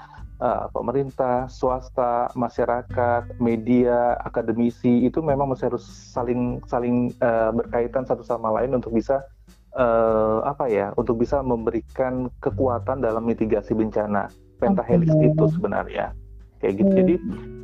uh, 0.45 0.69
pemerintah, 0.71 1.49
swasta, 1.49 2.29
masyarakat, 2.37 3.41
media, 3.41 4.21
akademisi 4.21 5.09
itu 5.09 5.25
memang 5.25 5.49
masih 5.49 5.73
harus 5.73 5.85
saling 5.89 6.61
saling 6.69 7.11
uh, 7.25 7.51
berkaitan 7.57 8.05
satu 8.05 8.21
sama 8.21 8.53
lain 8.61 8.77
untuk 8.77 8.93
bisa 8.93 9.25
uh, 9.75 10.45
apa 10.45 10.69
ya, 10.69 10.93
untuk 11.01 11.17
bisa 11.25 11.41
memberikan 11.41 12.29
kekuatan 12.45 13.01
dalam 13.01 13.25
mitigasi 13.25 13.73
bencana. 13.73 14.29
Pentahelix 14.61 15.11
okay. 15.11 15.33
itu 15.33 15.45
sebenarnya 15.51 16.15
kayak 16.63 16.81
gitu. 16.81 16.93
Jadi 16.97 17.15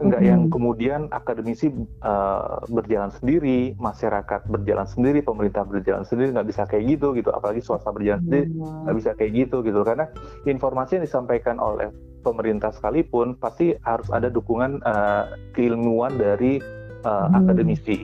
enggak 0.04 0.20
yang 0.20 0.52
kemudian 0.52 1.08
akademisi 1.08 1.72
uh, 2.04 2.60
berjalan 2.68 3.08
sendiri, 3.16 3.72
masyarakat 3.80 4.44
berjalan 4.52 4.84
sendiri, 4.84 5.24
pemerintah 5.24 5.64
berjalan 5.64 6.04
sendiri 6.04 6.36
nggak 6.36 6.48
bisa 6.52 6.62
kayak 6.68 6.84
gitu 6.98 7.16
gitu. 7.16 7.32
Apalagi 7.32 7.64
swasta 7.64 7.88
berjalan 7.88 8.20
sendiri 8.28 8.52
nggak 8.52 8.96
bisa 9.00 9.10
kayak 9.16 9.32
gitu 9.46 9.56
gitu. 9.64 9.80
Karena 9.80 10.04
informasi 10.44 11.00
yang 11.00 11.04
disampaikan 11.08 11.56
oleh 11.56 11.88
pemerintah 12.20 12.70
sekalipun 12.70 13.36
pasti 13.36 13.74
harus 13.84 14.08
ada 14.12 14.28
dukungan 14.28 14.80
uh, 14.84 15.34
keilmuan 15.56 16.16
dari 16.20 16.60
uh, 17.04 17.28
hmm. 17.28 17.38
akademisi. 17.44 17.98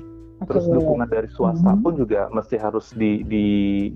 Terus 0.44 0.68
dukungan 0.68 1.08
dari 1.08 1.32
swasta 1.32 1.72
hmm. 1.72 1.80
pun 1.80 1.96
juga 1.96 2.28
mesti 2.28 2.60
harus 2.60 2.92
di, 2.92 3.24
di, 3.24 3.46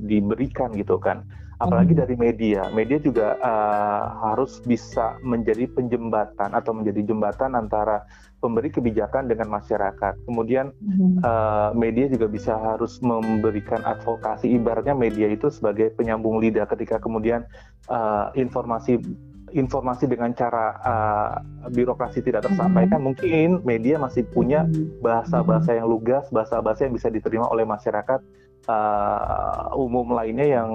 diberikan 0.09 0.73
gitu 0.73 0.97
kan. 0.97 1.21
Apalagi 1.61 1.93
hmm. 1.93 2.01
dari 2.01 2.15
media, 2.17 2.73
media 2.73 2.97
juga 2.97 3.37
uh, 3.45 4.05
harus 4.25 4.65
bisa 4.65 5.21
menjadi 5.21 5.69
penjembatan 5.69 6.57
atau 6.57 6.73
menjadi 6.73 7.05
jembatan 7.13 7.53
antara 7.53 8.09
pemberi 8.41 8.73
kebijakan 8.73 9.29
dengan 9.29 9.53
masyarakat. 9.53 10.17
Kemudian 10.25 10.73
hmm. 10.81 11.21
uh, 11.21 11.77
media 11.77 12.09
juga 12.09 12.33
bisa 12.33 12.57
harus 12.57 12.97
memberikan 13.05 13.85
advokasi. 13.85 14.49
Ibaratnya 14.57 14.97
media 14.97 15.29
itu 15.29 15.53
sebagai 15.53 15.93
penyambung 15.93 16.41
lidah 16.41 16.65
ketika 16.65 16.97
kemudian 16.97 17.45
uh, 17.93 18.33
informasi 18.33 18.97
informasi 19.53 20.07
dengan 20.07 20.31
cara 20.37 20.77
uh, 20.83 21.35
birokrasi 21.71 22.23
tidak 22.23 22.47
tersampaikan, 22.47 23.03
mm-hmm. 23.03 23.07
mungkin 23.07 23.47
media 23.67 23.97
masih 23.99 24.27
punya 24.31 24.67
mm-hmm. 24.67 25.03
bahasa-bahasa 25.03 25.77
yang 25.77 25.89
lugas, 25.91 26.27
bahasa-bahasa 26.31 26.87
yang 26.87 26.95
bisa 26.95 27.09
diterima 27.11 27.47
oleh 27.51 27.67
masyarakat 27.67 28.21
uh, 28.71 29.73
umum 29.75 30.15
lainnya 30.15 30.47
yang 30.47 30.69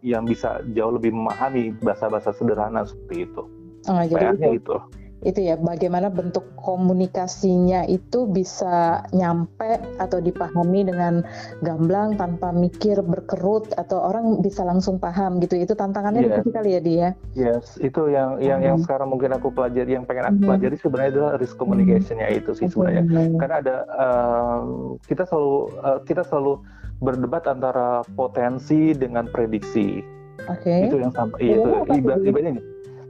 yang 0.00 0.22
bisa 0.24 0.62
jauh 0.76 0.94
lebih 0.94 1.10
memahami 1.14 1.74
bahasa-bahasa 1.82 2.34
sederhana 2.36 2.86
seperti 2.86 3.26
itu. 3.26 3.42
Oh, 3.88 4.02
jadi 4.04 4.36
itu. 4.36 4.60
itu 4.60 4.76
itu 5.20 5.52
ya 5.52 5.54
bagaimana 5.60 6.08
bentuk 6.08 6.48
komunikasinya 6.64 7.84
itu 7.84 8.24
bisa 8.24 9.04
nyampe 9.12 9.76
atau 10.00 10.16
dipahami 10.16 10.88
dengan 10.88 11.20
gamblang 11.60 12.16
tanpa 12.16 12.52
mikir 12.56 13.04
berkerut 13.04 13.68
atau 13.76 14.00
orang 14.00 14.40
bisa 14.40 14.64
langsung 14.64 14.96
paham 14.96 15.36
gitu 15.44 15.60
itu 15.60 15.76
tantangannya 15.76 16.24
yes. 16.24 16.40
itu 16.40 16.48
kali 16.48 16.70
ya 16.72 16.80
dia 16.80 17.08
yes 17.36 17.76
itu 17.84 18.08
yang 18.08 18.40
yang 18.40 18.64
hmm. 18.64 18.68
yang 18.72 18.76
sekarang 18.80 19.12
mungkin 19.12 19.36
aku 19.36 19.52
pelajari 19.52 19.92
yang 19.92 20.08
pengen 20.08 20.32
aku 20.32 20.38
hmm. 20.40 20.48
pelajari 20.48 20.76
sebenarnya 20.80 21.10
adalah 21.12 21.32
risk 21.36 21.56
communicationnya 21.60 22.28
hmm. 22.28 22.38
itu 22.40 22.50
sih 22.56 22.66
sebenarnya 22.72 23.04
hmm. 23.04 23.36
karena 23.36 23.56
ada 23.60 23.76
uh, 23.92 24.60
kita 25.04 25.28
selalu 25.28 25.68
uh, 25.84 25.98
kita 26.08 26.24
selalu 26.24 26.64
berdebat 27.04 27.44
antara 27.44 28.04
potensi 28.16 28.96
dengan 28.96 29.28
prediksi 29.28 30.00
okay. 30.48 30.88
itu 30.88 30.96
yang 30.96 31.12
sampai 31.12 31.44
itu 31.44 31.68
ibarat 31.92 32.24
ibaratnya 32.24 32.52
ini 32.56 32.62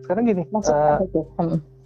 sekarang 0.02 0.26
gini 0.26 0.42
Maksud 0.50 0.74
uh, 0.74 0.98
hmm 1.38 1.79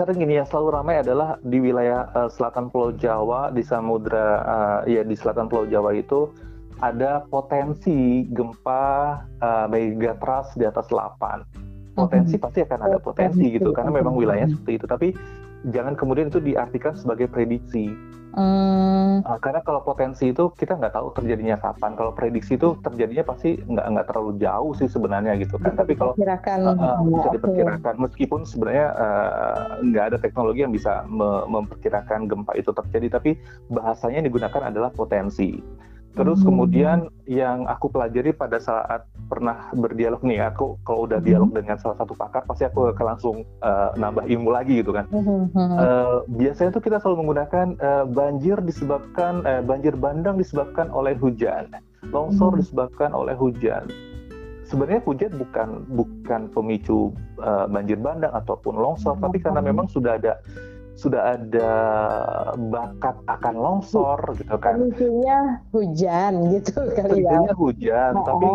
sering 0.00 0.24
ini 0.24 0.40
yang 0.40 0.48
selalu 0.48 0.80
ramai 0.80 1.04
adalah 1.04 1.36
di 1.44 1.60
wilayah 1.60 2.08
uh, 2.16 2.32
selatan 2.32 2.72
Pulau 2.72 2.96
Jawa 2.96 3.52
di 3.52 3.60
samudra 3.60 4.40
uh, 4.40 4.80
ya 4.88 5.04
di 5.04 5.12
selatan 5.12 5.44
Pulau 5.52 5.68
Jawa 5.68 5.92
itu 5.92 6.32
ada 6.80 7.28
potensi 7.28 8.24
gempa 8.32 9.20
uh, 9.44 9.68
megatrust 9.68 10.56
di 10.56 10.64
atas 10.64 10.88
8. 10.88 11.92
Potensi 11.92 12.40
hmm. 12.40 12.44
pasti 12.48 12.64
akan 12.64 12.80
ada 12.80 12.96
potensi 12.96 13.44
gitu 13.52 13.76
karena 13.76 13.92
memang 13.92 14.16
wilayahnya 14.16 14.56
seperti 14.56 14.80
itu. 14.80 14.86
Tapi 14.88 15.08
jangan 15.68 15.92
kemudian 15.92 16.32
itu 16.32 16.40
diartikan 16.40 16.96
sebagai 16.96 17.28
prediksi. 17.28 17.92
Hmm. 18.30 19.26
Uh, 19.26 19.38
karena 19.42 19.58
kalau 19.66 19.82
potensi 19.82 20.30
itu 20.30 20.54
kita 20.54 20.78
nggak 20.78 20.94
tahu 20.94 21.10
terjadinya 21.18 21.58
kapan. 21.58 21.98
Kalau 21.98 22.14
prediksi 22.14 22.54
itu 22.54 22.78
terjadinya 22.78 23.26
pasti 23.26 23.58
nggak 23.58 23.86
nggak 23.90 24.06
terlalu 24.06 24.32
jauh 24.38 24.72
sih 24.78 24.86
sebenarnya 24.86 25.34
gitu 25.42 25.58
kan. 25.58 25.74
Tapi 25.74 25.98
kalau 25.98 26.14
uh, 26.14 26.70
uh, 26.70 27.02
bisa 27.02 27.28
diperkirakan, 27.34 27.94
meskipun 27.98 28.40
sebenarnya 28.46 28.86
nggak 29.82 30.04
uh, 30.04 30.08
ada 30.14 30.18
teknologi 30.22 30.62
yang 30.62 30.70
bisa 30.70 31.02
me 31.10 31.42
memperkirakan 31.50 32.30
gempa 32.30 32.54
itu 32.54 32.70
terjadi, 32.70 33.18
tapi 33.18 33.34
bahasanya 33.66 34.22
yang 34.22 34.28
digunakan 34.30 34.62
adalah 34.70 34.90
potensi. 34.94 35.58
Terus 36.10 36.42
hmm. 36.42 36.46
kemudian 36.50 36.98
yang 37.30 37.70
aku 37.70 37.86
pelajari 37.86 38.34
pada 38.34 38.58
saat 38.58 39.06
pernah 39.30 39.70
berdialog 39.70 40.18
nih, 40.26 40.42
aku 40.42 40.74
kalau 40.82 41.06
udah 41.06 41.22
dialog 41.22 41.54
dengan 41.54 41.78
salah 41.78 41.94
satu 42.02 42.18
pakar 42.18 42.42
pasti 42.50 42.66
aku 42.66 42.90
akan 42.90 43.06
langsung 43.14 43.36
uh, 43.62 43.94
nambah 43.94 44.26
ilmu 44.26 44.50
lagi 44.50 44.82
gitu 44.82 44.90
kan. 44.90 45.06
Uh, 45.14 46.26
biasanya 46.34 46.74
tuh 46.74 46.82
kita 46.82 46.98
selalu 46.98 47.22
menggunakan 47.22 47.78
uh, 47.78 48.04
banjir 48.10 48.58
disebabkan 48.58 49.46
uh, 49.46 49.62
banjir 49.62 49.94
bandang 49.94 50.34
disebabkan 50.34 50.90
oleh 50.90 51.14
hujan, 51.14 51.70
longsor 52.10 52.58
disebabkan 52.58 53.14
oleh 53.14 53.38
hujan. 53.38 53.86
sebenarnya 54.70 55.02
hujan 55.02 55.32
bukan 55.34 55.68
bukan 55.98 56.40
pemicu 56.54 57.10
uh, 57.42 57.66
banjir 57.66 57.98
bandang 57.98 58.30
ataupun 58.30 58.78
longsor, 58.78 59.18
hmm. 59.18 59.24
tapi 59.26 59.42
karena 59.42 59.58
memang 59.58 59.90
sudah 59.90 60.14
ada 60.14 60.38
sudah 61.00 61.40
ada 61.40 61.72
bakat 62.60 63.16
akan 63.24 63.54
longsor 63.56 64.20
gitu 64.36 64.56
kan. 64.60 64.76
Pemicunya 64.76 65.64
hujan 65.72 66.32
gitu 66.52 66.76
kali 66.92 67.24
ya. 67.24 67.40
hujan, 67.56 68.12
oh, 68.20 68.24
tapi 68.28 68.48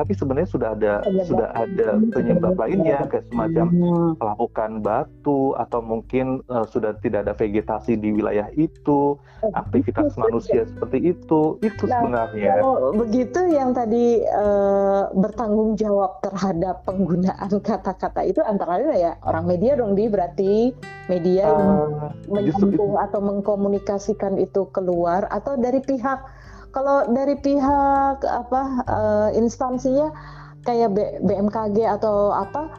tapi 0.00 0.16
sebenarnya 0.16 0.48
sudah 0.48 0.68
ada 0.72 0.94
penyebab. 1.04 1.28
sudah 1.28 1.48
ada 1.52 1.88
penyebab 2.16 2.54
lainnya 2.56 2.98
kayak 3.12 3.28
semacam 3.28 3.66
hmm. 3.68 4.10
pelapukan 4.16 4.70
batu 4.80 5.52
atau 5.60 5.80
mungkin 5.84 6.40
uh, 6.48 6.64
sudah 6.64 6.96
tidak 7.04 7.28
ada 7.28 7.36
vegetasi 7.36 8.00
di 8.00 8.16
wilayah 8.16 8.48
itu 8.56 9.20
oh, 9.20 9.52
aktivitas 9.52 10.16
manusia 10.16 10.64
seperti 10.64 11.12
itu. 11.12 11.60
Itu 11.60 11.84
nah, 11.84 12.00
sebenarnya. 12.00 12.64
kalau 12.64 12.96
begitu 12.96 13.40
yang 13.52 13.76
tadi 13.76 14.24
uh, 14.24 15.12
bertanggung 15.12 15.76
jawab 15.76 16.24
terhadap 16.24 16.80
penggunaan 16.88 17.52
kata-kata 17.68 18.24
itu 18.24 18.40
antara 18.40 18.80
lain 18.80 18.96
ya 18.96 19.12
orang 19.28 19.44
media 19.44 19.76
dong 19.76 19.92
di. 19.92 20.08
Berarti 20.08 20.72
media 21.12 21.44
uh, 21.44 21.52
yang 21.52 22.48
menyambung 22.48 22.96
atau 22.96 23.20
mengkomunikasikan 23.20 24.40
itu 24.40 24.64
keluar 24.72 25.28
atau 25.28 25.60
dari 25.60 25.84
pihak 25.84 26.39
kalau 26.70 27.06
dari 27.10 27.34
pihak 27.38 28.22
apa 28.22 28.62
uh, 28.86 29.28
instansinya 29.34 30.14
kayak 30.62 30.92
BMKG 31.24 31.88
atau 31.88 32.30
apa 32.30 32.70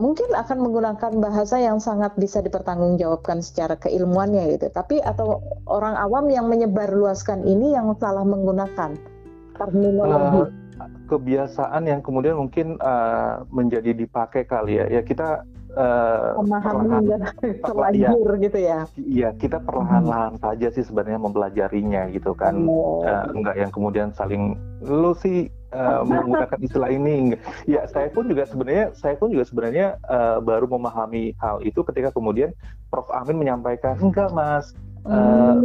mungkin 0.00 0.32
akan 0.32 0.58
menggunakan 0.64 1.12
bahasa 1.20 1.60
yang 1.60 1.76
sangat 1.76 2.16
bisa 2.16 2.40
dipertanggungjawabkan 2.40 3.44
secara 3.44 3.76
keilmuannya 3.76 4.56
gitu. 4.56 4.72
Tapi 4.72 5.04
atau 5.04 5.44
orang 5.68 5.94
awam 5.94 6.32
yang 6.32 6.48
menyebarluaskan 6.48 7.44
ini 7.44 7.76
yang 7.76 7.92
salah 8.00 8.24
menggunakan 8.24 8.96
terminologi. 9.60 10.48
Uh, 10.48 10.88
kebiasaan 11.12 11.84
yang 11.84 12.00
kemudian 12.00 12.40
mungkin 12.40 12.80
uh, 12.80 13.44
menjadi 13.52 13.92
dipakai 13.92 14.48
kali 14.48 14.80
ya. 14.80 14.88
Ya 14.88 15.04
kita 15.04 15.44
uh, 15.76 16.34
pemahaman 16.38 17.04
terlanjur 17.66 18.28
ya, 18.36 18.42
gitu 18.42 18.58
ya. 18.58 18.78
Iya, 18.96 19.28
kita 19.38 19.58
perlahan-lahan 19.62 20.38
hmm. 20.38 20.42
saja 20.42 20.66
sih 20.72 20.84
sebenarnya 20.86 21.20
mempelajarinya 21.20 22.10
gitu 22.14 22.32
kan. 22.34 22.54
Oh. 22.66 23.04
Uh, 23.06 23.26
enggak 23.34 23.56
yang 23.58 23.70
kemudian 23.70 24.08
saling 24.14 24.56
lu 24.80 25.12
sih 25.18 25.52
uh, 25.76 26.02
menggunakan 26.02 26.58
istilah 26.62 26.90
ini. 26.90 27.36
Ya, 27.68 27.84
saya 27.86 28.08
pun 28.10 28.26
juga 28.26 28.48
sebenarnya 28.48 28.94
saya 28.96 29.14
pun 29.20 29.30
juga 29.30 29.44
sebenarnya 29.46 30.00
uh, 30.08 30.38
baru 30.42 30.66
memahami 30.66 31.36
hal 31.38 31.62
itu 31.62 31.84
ketika 31.86 32.10
kemudian 32.10 32.54
Prof 32.90 33.06
Amin 33.14 33.38
menyampaikan, 33.38 33.98
"Enggak, 34.00 34.32
Mas. 34.34 34.72
Uh, 35.00 35.56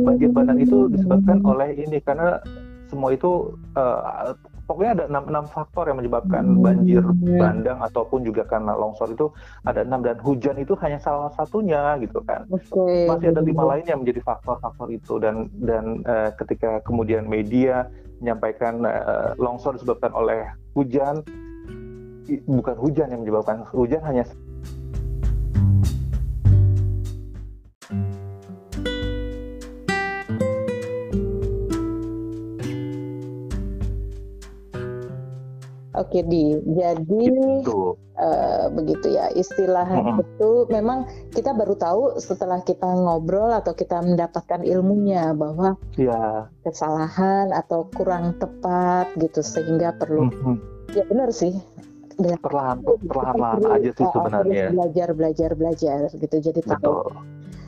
banjir 0.00 0.32
bandang 0.32 0.56
itu 0.56 0.88
disebabkan 0.88 1.44
oleh 1.44 1.76
ini 1.76 2.00
karena 2.00 2.40
semua 2.88 3.12
itu 3.12 3.54
uh, 3.76 4.32
pokoknya 4.70 4.92
ada 5.02 5.04
enam, 5.10 5.24
enam 5.26 5.46
faktor 5.50 5.90
yang 5.90 5.98
menyebabkan 5.98 6.46
hmm. 6.46 6.62
banjir 6.62 7.02
bandang 7.42 7.82
ataupun 7.82 8.22
juga 8.22 8.46
karena 8.46 8.78
longsor 8.78 9.10
itu 9.10 9.26
ada 9.66 9.82
enam 9.82 9.98
dan 10.06 10.14
hujan 10.22 10.54
itu 10.62 10.78
hanya 10.78 11.02
salah 11.02 11.34
satunya 11.34 11.98
gitu 11.98 12.22
kan 12.22 12.46
okay. 12.46 13.10
masih 13.10 13.34
ada 13.34 13.42
lima 13.42 13.66
lain 13.66 13.82
yang 13.90 14.06
menjadi 14.06 14.22
faktor-faktor 14.22 14.94
itu 14.94 15.18
dan 15.18 15.50
dan 15.58 16.06
uh, 16.06 16.30
ketika 16.38 16.78
kemudian 16.86 17.26
media 17.26 17.90
menyampaikan 18.22 18.78
uh, 18.86 19.34
longsor 19.42 19.74
disebabkan 19.74 20.14
oleh 20.14 20.46
hujan 20.78 21.26
bukan 22.46 22.76
hujan 22.78 23.10
yang 23.10 23.26
menyebabkan 23.26 23.66
hujan 23.74 24.06
hanya 24.06 24.22
Oke 35.90 36.22
di, 36.22 36.54
jadi 36.70 37.24
gitu. 37.66 37.98
uh, 38.14 38.70
begitu 38.70 39.10
ya 39.10 39.26
istilah 39.34 39.90
hmm. 39.90 40.22
itu 40.22 40.50
memang 40.70 41.02
kita 41.34 41.50
baru 41.50 41.74
tahu 41.74 42.02
setelah 42.22 42.62
kita 42.62 42.86
ngobrol 42.86 43.50
atau 43.50 43.74
kita 43.74 43.98
mendapatkan 43.98 44.62
ilmunya 44.62 45.34
bahwa 45.34 45.74
ya. 45.98 46.46
kesalahan 46.62 47.50
atau 47.50 47.90
kurang 47.90 48.38
tepat 48.38 49.10
gitu 49.18 49.42
sehingga 49.42 49.90
perlu 49.98 50.30
hmm. 50.30 50.56
ya 50.94 51.02
benar 51.10 51.34
sih 51.34 51.58
perlahan 52.20 52.84
perlahan 52.84 53.58
aja 53.80 53.90
sih 53.90 54.06
sebenarnya 54.06 54.64
belajar 54.70 55.08
belajar 55.16 55.50
belajar 55.56 56.00
gitu 56.14 56.36
jadi 56.38 56.60
tahu 56.62 57.10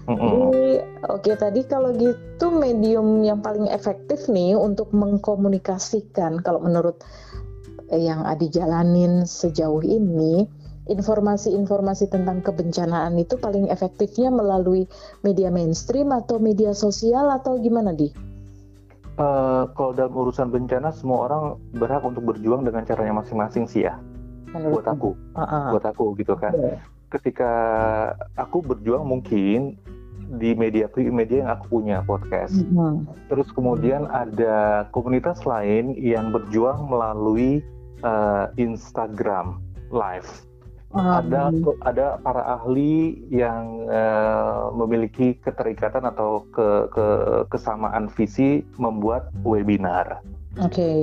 Mm 0.03 0.19
-hmm. 0.19 0.31
Jadi 0.51 0.67
oke 1.07 1.23
okay, 1.23 1.35
tadi 1.39 1.61
kalau 1.63 1.95
gitu 1.95 2.51
medium 2.51 3.23
yang 3.23 3.39
paling 3.39 3.71
efektif 3.71 4.27
nih 4.27 4.59
untuk 4.59 4.91
mengkomunikasikan 4.91 6.43
kalau 6.43 6.59
menurut 6.59 6.99
yang 7.97 8.25
Adi 8.25 8.49
jalanin 8.49 9.29
sejauh 9.29 9.85
ini, 9.85 10.49
informasi-informasi 10.91 12.11
tentang 12.11 12.43
kebencanaan 12.43 13.15
itu 13.15 13.39
paling 13.39 13.71
efektifnya 13.71 14.35
melalui 14.35 14.91
media 15.23 15.53
mainstream 15.53 16.11
atau 16.11 16.43
media 16.43 16.75
sosial 16.75 17.31
atau 17.31 17.61
gimana 17.63 17.95
di? 17.95 18.11
Uh, 19.21 19.69
kalau 19.77 19.93
dalam 19.93 20.17
urusan 20.17 20.49
bencana 20.49 20.89
semua 20.91 21.29
orang 21.29 21.45
berhak 21.77 22.01
untuk 22.03 22.25
berjuang 22.33 22.65
dengan 22.65 22.83
caranya 22.89 23.21
masing-masing 23.21 23.69
sih 23.69 23.85
ya. 23.85 24.01
Menurut 24.57 24.83
buat 24.83 24.89
aku, 24.89 25.11
uh 25.37 25.43
-uh. 25.45 25.67
buat 25.77 25.85
aku 25.85 26.05
gitu 26.17 26.35
kan. 26.35 26.53
Yeah. 26.57 26.81
Ketika 27.13 27.53
aku 28.41 28.65
berjuang 28.65 29.05
mungkin 29.05 29.77
di 30.41 30.57
media 30.57 30.89
media 30.97 31.45
yang 31.45 31.51
aku 31.53 31.65
punya 31.69 32.01
podcast. 32.09 32.57
Mm 32.57 32.73
-hmm. 32.73 32.95
Terus 33.29 33.53
kemudian 33.53 34.09
ada 34.09 34.89
komunitas 34.89 35.45
lain 35.45 35.93
yang 36.01 36.33
berjuang 36.33 36.89
melalui 36.89 37.61
uh, 38.01 38.49
Instagram 38.57 39.61
Live. 39.93 40.49
Um. 40.93 41.09
Ada 41.09 41.43
ada 41.89 42.07
para 42.21 42.43
ahli 42.61 43.17
yang 43.33 43.89
uh, 43.89 44.69
memiliki 44.77 45.41
keterikatan 45.41 46.05
atau 46.05 46.45
ke, 46.53 46.89
ke 46.93 47.07
kesamaan 47.49 48.13
visi 48.13 48.61
membuat 48.77 49.33
webinar. 49.41 50.21
Oke. 50.61 50.73
Okay. 50.73 50.99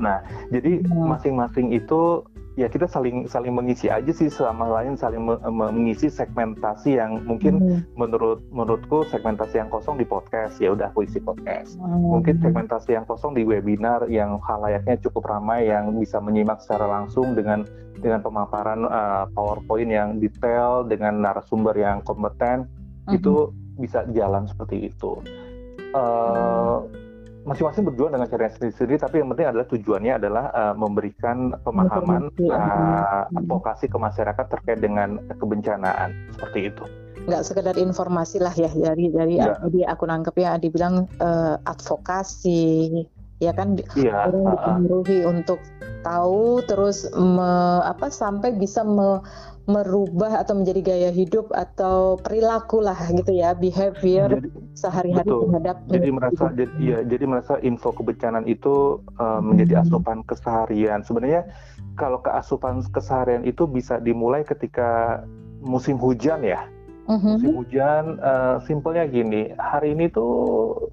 Nah, 0.00 0.24
jadi 0.50 0.82
masing-masing 0.90 1.70
itu 1.70 2.24
ya 2.54 2.70
kita 2.70 2.86
saling 2.86 3.26
saling 3.26 3.50
mengisi 3.50 3.90
aja 3.90 4.14
sih 4.14 4.30
sama 4.30 4.70
lain 4.70 4.94
saling 4.94 5.18
mengisi 5.50 6.06
segmentasi 6.06 7.02
yang 7.02 7.18
mungkin 7.26 7.58
hmm. 7.58 7.98
menurut 7.98 8.46
menurutku 8.54 9.02
segmentasi 9.10 9.58
yang 9.58 9.70
kosong 9.70 9.98
di 9.98 10.06
podcast 10.06 10.62
ya 10.62 10.70
udah 10.70 10.94
aku 10.94 11.02
isi 11.02 11.18
podcast 11.18 11.74
hmm. 11.82 11.98
mungkin 11.98 12.38
segmentasi 12.38 12.94
yang 12.94 13.06
kosong 13.10 13.34
di 13.34 13.42
webinar 13.42 14.06
yang 14.06 14.38
halayaknya 14.38 14.94
cukup 15.02 15.26
ramai 15.34 15.66
yang 15.66 15.98
bisa 15.98 16.22
menyimak 16.22 16.62
secara 16.62 16.86
langsung 16.86 17.34
dengan 17.34 17.66
dengan 17.98 18.22
pemaparan 18.22 18.86
uh, 18.86 19.26
PowerPoint 19.34 19.90
yang 19.90 20.22
detail 20.22 20.86
dengan 20.86 21.26
narasumber 21.26 21.74
yang 21.74 22.06
kompeten 22.06 22.70
hmm. 23.10 23.18
itu 23.18 23.50
bisa 23.82 24.06
jalan 24.14 24.46
seperti 24.46 24.94
itu 24.94 25.18
uh, 25.90 26.86
hmm 26.86 27.03
masing-masing 27.44 27.84
berjuang 27.84 28.12
dengan 28.16 28.28
cara 28.28 28.48
sendiri-sendiri 28.48 28.96
tapi 28.96 29.20
yang 29.20 29.28
penting 29.36 29.48
adalah 29.52 29.66
tujuannya 29.68 30.12
adalah 30.16 30.44
uh, 30.50 30.74
memberikan 30.74 31.52
pemahaman 31.60 32.32
uh, 32.48 33.28
advokasi 33.36 33.86
ke 33.92 33.98
masyarakat 34.00 34.46
terkait 34.48 34.80
dengan 34.80 35.20
kebencanaan. 35.36 36.16
Seperti 36.36 36.72
itu. 36.72 36.84
Nggak 37.24 37.44
sekedar 37.44 37.76
informasi 37.80 38.36
lah 38.40 38.52
ya 38.52 38.68
dari 38.68 39.08
dari 39.08 39.40
ya. 39.40 39.56
aku 39.88 40.04
nangkep 40.04 40.34
ya 40.36 40.60
dibilang 40.60 41.08
uh, 41.20 41.56
advokasi 41.64 42.90
ya 43.42 43.52
kan 43.52 43.74
ya, 43.98 44.30
orang 44.30 44.44
dipengaruhi 44.54 45.18
uh, 45.26 45.30
untuk 45.34 45.58
tahu 46.04 46.60
terus 46.68 47.08
me, 47.16 47.80
apa 47.82 48.12
sampai 48.12 48.54
bisa 48.54 48.84
me, 48.84 49.24
merubah 49.64 50.44
atau 50.44 50.60
menjadi 50.60 50.80
gaya 50.84 51.10
hidup 51.10 51.48
atau 51.56 52.20
perilaku 52.20 52.84
lah 52.84 52.96
gitu 53.16 53.32
ya 53.32 53.56
behavior 53.56 54.44
sehari-hari 54.76 55.24
terhadap 55.24 55.76
jadi 55.88 56.10
merasa 56.12 56.44
jadi 56.52 56.74
ya 56.76 56.98
jadi 57.00 57.24
merasa 57.24 57.54
info 57.64 57.96
kebencanaan 57.96 58.44
itu 58.44 59.00
uh, 59.16 59.40
menjadi 59.40 59.80
asupan 59.80 60.20
keseharian. 60.28 61.00
Sebenarnya 61.00 61.48
kalau 61.96 62.20
keasupan 62.20 62.84
keseharian 62.92 63.48
itu 63.48 63.64
bisa 63.64 63.96
dimulai 64.04 64.44
ketika 64.44 65.24
musim 65.64 65.96
hujan 65.96 66.44
ya. 66.44 66.68
Uh-huh. 67.04 67.36
musim 67.36 67.52
hujan 67.60 68.16
uh, 68.24 68.64
simpelnya 68.64 69.04
gini 69.04 69.52
hari 69.60 69.92
ini 69.92 70.08
tuh 70.08 70.88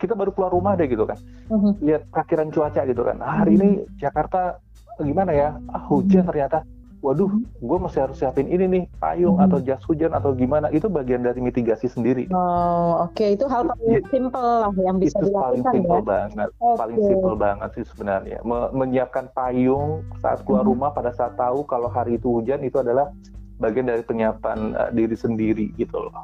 kita 0.00 0.16
baru 0.16 0.32
keluar 0.32 0.52
rumah 0.52 0.72
deh 0.74 0.88
gitu 0.88 1.04
kan 1.04 1.18
uh-huh. 1.52 1.72
lihat 1.84 2.08
perkiraan 2.08 2.48
cuaca 2.48 2.82
gitu 2.88 3.02
kan 3.04 3.20
hari 3.20 3.56
uh-huh. 3.56 3.64
ini 3.64 3.68
Jakarta 4.00 4.60
gimana 5.00 5.32
ya 5.32 5.48
ah 5.72 5.82
hujan 5.88 6.24
ternyata 6.28 6.64
waduh 7.02 7.26
gue 7.58 7.78
masih 7.82 8.06
harus 8.06 8.16
siapin 8.22 8.46
ini 8.46 8.64
nih 8.70 8.82
payung 9.02 9.42
hmm. 9.42 9.44
atau 9.50 9.58
jas 9.58 9.82
hujan 9.90 10.14
atau 10.14 10.30
gimana 10.38 10.70
itu 10.70 10.86
bagian 10.86 11.26
dari 11.26 11.42
mitigasi 11.42 11.90
sendiri. 11.90 12.30
Oh 12.30 13.02
oke 13.02 13.18
okay. 13.18 13.34
itu 13.34 13.50
hal 13.50 13.66
paling 13.66 13.90
ya, 13.90 14.00
simpel 14.06 14.46
lah 14.62 14.72
yang 14.78 15.02
bisa 15.02 15.18
itu 15.18 15.26
dilakukan 15.26 15.42
paling 15.42 15.62
simpel 15.74 15.98
ya? 15.98 16.06
banget 16.06 16.48
okay. 16.54 16.78
paling 16.78 16.98
simpel 17.02 17.34
banget 17.34 17.70
sih 17.74 17.84
sebenarnya 17.90 18.38
Me 18.46 18.70
menyiapkan 18.70 19.26
payung 19.34 20.06
saat 20.22 20.46
keluar 20.46 20.62
hmm. 20.62 20.70
rumah 20.70 20.90
pada 20.94 21.10
saat 21.10 21.34
tahu 21.34 21.66
kalau 21.66 21.90
hari 21.90 22.22
itu 22.22 22.38
hujan 22.38 22.62
itu 22.62 22.78
adalah 22.78 23.10
bagian 23.58 23.90
dari 23.90 24.06
penyiapan 24.06 24.78
uh, 24.78 24.90
diri 24.94 25.18
sendiri 25.18 25.74
gitu 25.74 25.98
loh. 25.98 26.14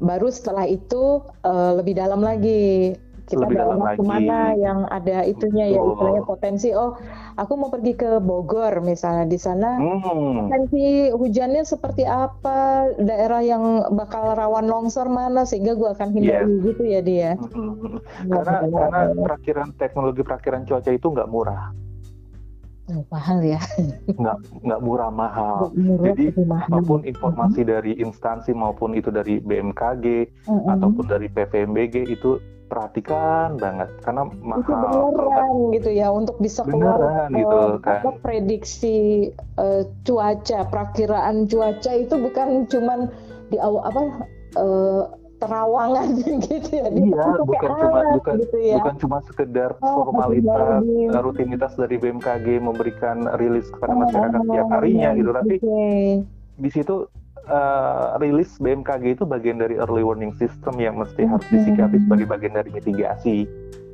Baru 0.00 0.32
setelah 0.32 0.64
itu 0.64 1.20
uh, 1.44 1.72
lebih 1.76 1.94
dalam 1.96 2.24
lagi. 2.24 2.96
Kita 3.30 3.46
lebih 3.46 3.62
dalam 3.62 3.78
lagi. 3.78 3.98
ke 4.00 4.02
mana 4.02 4.58
yang 4.58 4.90
ada 4.90 5.22
itunya 5.22 5.70
ya 5.70 5.78
istilahnya 5.78 6.26
potensi. 6.26 6.74
Oh 6.74 6.98
aku 7.38 7.52
mau 7.54 7.70
pergi 7.70 7.94
ke 7.94 8.18
Bogor 8.18 8.82
misalnya. 8.82 9.30
Di 9.30 9.38
sana 9.38 9.78
hmm. 9.78 10.50
potensi 10.50 11.14
hujannya 11.14 11.62
seperti 11.62 12.02
apa? 12.08 12.90
Daerah 12.98 13.38
yang 13.44 13.94
bakal 13.94 14.34
rawan 14.34 14.66
longsor 14.66 15.06
mana? 15.06 15.46
Sehingga 15.46 15.78
gue 15.78 15.94
akan 15.94 16.08
hindari 16.10 16.58
yes. 16.58 16.64
gitu 16.74 16.82
ya 16.82 17.00
dia. 17.04 17.30
Hmm. 17.38 18.02
karena 18.26 18.66
karena 18.66 19.00
perakiran 19.14 19.68
teknologi 19.78 20.20
perakiran 20.26 20.66
cuaca 20.66 20.90
itu 20.90 21.06
nggak 21.06 21.30
murah 21.30 21.70
Oh, 22.90 23.06
mahal 23.06 23.38
ya? 23.46 23.60
Nggak, 24.18 24.36
nggak 24.66 24.80
murah 24.82 25.10
mahal. 25.14 25.70
Murah, 25.78 26.10
Jadi 26.10 26.24
mahal. 26.42 26.66
apa 26.66 26.78
pun 26.82 27.00
informasi 27.06 27.62
uh-huh. 27.62 27.70
dari 27.78 27.92
instansi 28.02 28.50
maupun 28.50 28.98
itu 28.98 29.14
dari 29.14 29.38
BMKG 29.38 30.06
uh-huh. 30.50 30.74
ataupun 30.74 31.04
dari 31.06 31.30
PVMBG 31.30 32.10
itu 32.10 32.42
perhatikan 32.70 33.58
banget 33.58 33.90
karena 34.02 34.30
mahal. 34.42 34.62
Itu 34.62 34.72
beneran 35.14 35.54
gitu 35.74 35.90
ya 35.90 36.08
untuk 36.14 36.38
bisa 36.38 36.62
keluar 36.62 37.26
gitu, 37.34 37.58
uh, 37.58 37.82
kan. 37.82 38.02
apa 38.06 38.10
prediksi 38.22 38.98
uh, 39.58 39.82
cuaca, 40.06 40.66
perakiraan 40.70 41.50
cuaca 41.50 41.92
itu 41.94 42.14
bukan 42.14 42.70
cuman 42.70 43.10
di 43.50 43.58
awal 43.58 43.82
apa 43.82 44.02
uh, 44.54 45.02
terawangan 45.40 46.08
gitu 46.46 46.70
ya. 46.70 46.86
Iya, 46.92 47.26
bukan 47.42 47.70
cuma 47.80 48.00
bukan 48.20 48.34
gitu 48.44 48.58
ya. 48.60 48.76
bukan 48.78 48.94
cuma 49.00 49.18
sekedar 49.24 49.70
oh, 49.80 50.04
formalitas 50.04 50.84
uh, 50.84 51.20
rutinitas 51.24 51.72
dari 51.74 51.96
BMKG 51.96 52.60
memberikan 52.60 53.24
rilis 53.40 53.66
kepada 53.72 53.96
masyarakat 53.96 54.40
oh, 54.44 54.52
tiap 54.52 54.68
harinya 54.68 55.10
gitu, 55.16 55.30
tapi 55.32 55.56
okay. 55.56 56.04
di 56.60 56.70
situ 56.70 57.08
uh, 57.48 58.20
rilis 58.20 58.60
BMKG 58.60 59.16
itu 59.16 59.24
bagian 59.24 59.58
dari 59.58 59.80
early 59.80 60.04
warning 60.04 60.36
system 60.36 60.76
yang 60.76 61.00
mesti 61.00 61.24
harus 61.24 61.46
disikapi 61.48 61.98
sebagai 62.04 62.26
bagian 62.28 62.54
dari 62.54 62.70
mitigasi. 62.70 63.48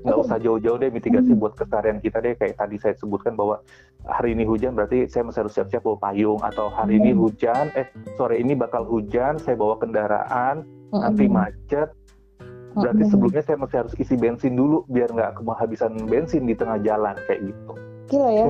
Nggak 0.07 0.23
usah 0.23 0.39
jauh-jauh 0.39 0.79
deh 0.79 0.91
mitigasi 0.95 1.35
buat 1.35 1.59
keseharian 1.59 1.99
kita 1.99 2.23
deh. 2.23 2.39
Kayak 2.39 2.63
tadi 2.63 2.79
saya 2.79 2.95
sebutkan 2.95 3.35
bahwa 3.35 3.59
hari 4.07 4.39
ini 4.39 4.47
hujan 4.47 4.79
berarti 4.79 5.11
saya 5.11 5.27
masih 5.27 5.43
harus 5.43 5.55
siap-siap 5.59 5.83
bawa 5.83 5.99
payung. 5.99 6.39
Atau 6.47 6.71
hari 6.71 7.03
ini 7.03 7.11
hujan 7.11 7.75
eh 7.75 7.91
sore 8.15 8.39
ini 8.39 8.55
bakal 8.55 8.87
hujan 8.87 9.43
saya 9.43 9.59
bawa 9.59 9.83
kendaraan 9.83 10.63
nanti 10.93 11.27
macet. 11.27 11.91
Berarti 12.77 13.09
sebelumnya 13.09 13.41
saya 13.41 13.57
masih 13.57 13.77
harus 13.81 13.95
isi 13.97 14.15
bensin 14.21 14.53
dulu 14.53 14.85
biar 14.93 15.09
nggak 15.09 15.41
kehabisan 15.41 15.97
bensin 16.13 16.45
di 16.45 16.53
tengah 16.53 16.77
jalan 16.85 17.17
kayak 17.25 17.49
gitu. 17.49 17.73
Gila 18.07 18.29
ya. 18.31 18.45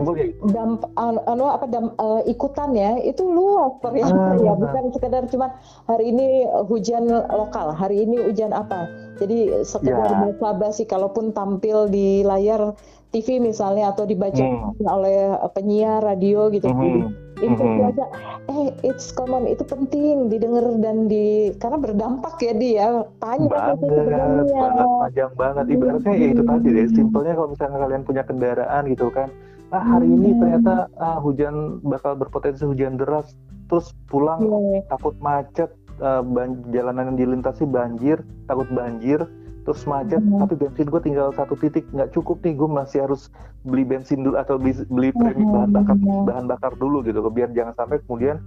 Damp 0.50 0.84
anu 0.98 1.46
apa 1.48 1.64
dam, 1.70 1.94
uh, 1.96 2.20
ikutan 2.26 2.74
ya? 2.74 2.98
Itu 3.00 3.24
luas 3.24 3.78
ternyata 3.80 4.12
ah, 4.12 4.36
ya 4.36 4.52
bukan 4.58 4.84
sekedar 4.92 5.22
cuma 5.30 5.54
hari 5.86 6.10
ini 6.10 6.44
hujan 6.66 7.06
lokal 7.08 7.70
hari 7.72 8.02
ini 8.02 8.18
hujan 8.26 8.50
apa. 8.50 8.90
Jadi 9.22 9.62
sekedar 9.62 10.10
ya. 10.10 10.18
basa-basi 10.34 10.84
kalaupun 10.84 11.30
tampil 11.30 11.86
di 11.88 12.26
layar 12.26 12.74
TV 13.14 13.38
misalnya 13.38 13.94
atau 13.94 14.04
dibaca 14.04 14.42
hmm. 14.42 14.82
oleh 14.84 15.38
penyiar 15.54 16.02
radio 16.02 16.50
gitu. 16.50 16.66
Hmm 16.66 17.25
itu 17.36 17.52
mm 17.52 17.68
-hmm. 17.68 17.88
aja 17.92 18.04
eh 18.48 18.68
it's 18.80 19.12
common 19.12 19.44
itu 19.44 19.60
penting 19.68 20.32
didengar 20.32 20.64
dan 20.80 21.04
di 21.04 21.52
karena 21.60 21.76
berdampak 21.76 22.40
ya 22.40 22.56
dia 22.56 23.04
panjang 23.20 23.76
banget, 23.76 24.48
banget 24.56 24.86
panjang 25.04 25.32
banget 25.36 25.64
ibaratnya 25.68 26.12
mm 26.12 26.16
-hmm. 26.16 26.24
ya 26.24 26.28
itu 26.32 26.42
tadi 26.48 26.68
deh 26.72 26.86
simpelnya 26.96 27.32
kalau 27.36 27.48
misalnya 27.52 27.78
kalian 27.84 28.02
punya 28.08 28.22
kendaraan 28.24 28.82
gitu 28.88 29.06
kan 29.12 29.28
ah 29.74 29.82
hari 29.82 30.08
ini 30.08 30.30
ternyata 30.38 30.88
ah, 30.96 31.18
hujan 31.20 31.82
bakal 31.84 32.14
berpotensi 32.16 32.64
hujan 32.64 32.96
deras 32.96 33.34
terus 33.66 33.92
pulang 34.06 34.46
yeah. 34.46 34.86
takut 34.88 35.12
macet 35.18 35.68
uh, 35.98 36.22
jalanan 36.70 37.12
yang 37.12 37.18
dilintasi 37.18 37.66
banjir 37.66 38.22
takut 38.46 38.70
banjir 38.70 39.26
terus 39.66 39.82
macet 39.84 40.22
hmm. 40.22 40.38
tapi 40.46 40.54
bensin 40.54 40.86
gue 40.86 41.02
tinggal 41.02 41.34
satu 41.34 41.58
titik. 41.58 41.84
Nggak 41.90 42.14
cukup 42.14 42.38
nih 42.46 42.54
gue 42.54 42.68
masih 42.70 42.98
harus 43.02 43.28
beli 43.66 43.82
bensin 43.82 44.22
dulu 44.22 44.38
atau 44.38 44.56
beli, 44.56 44.78
beli 44.86 45.10
premi 45.10 45.42
hmm. 45.42 45.52
bahan 45.52 45.70
bakar 45.74 45.96
bahan 45.98 46.46
bakar 46.46 46.72
dulu 46.78 47.02
gitu 47.02 47.18
biar 47.26 47.50
jangan 47.50 47.74
sampai 47.74 47.98
kemudian 48.06 48.38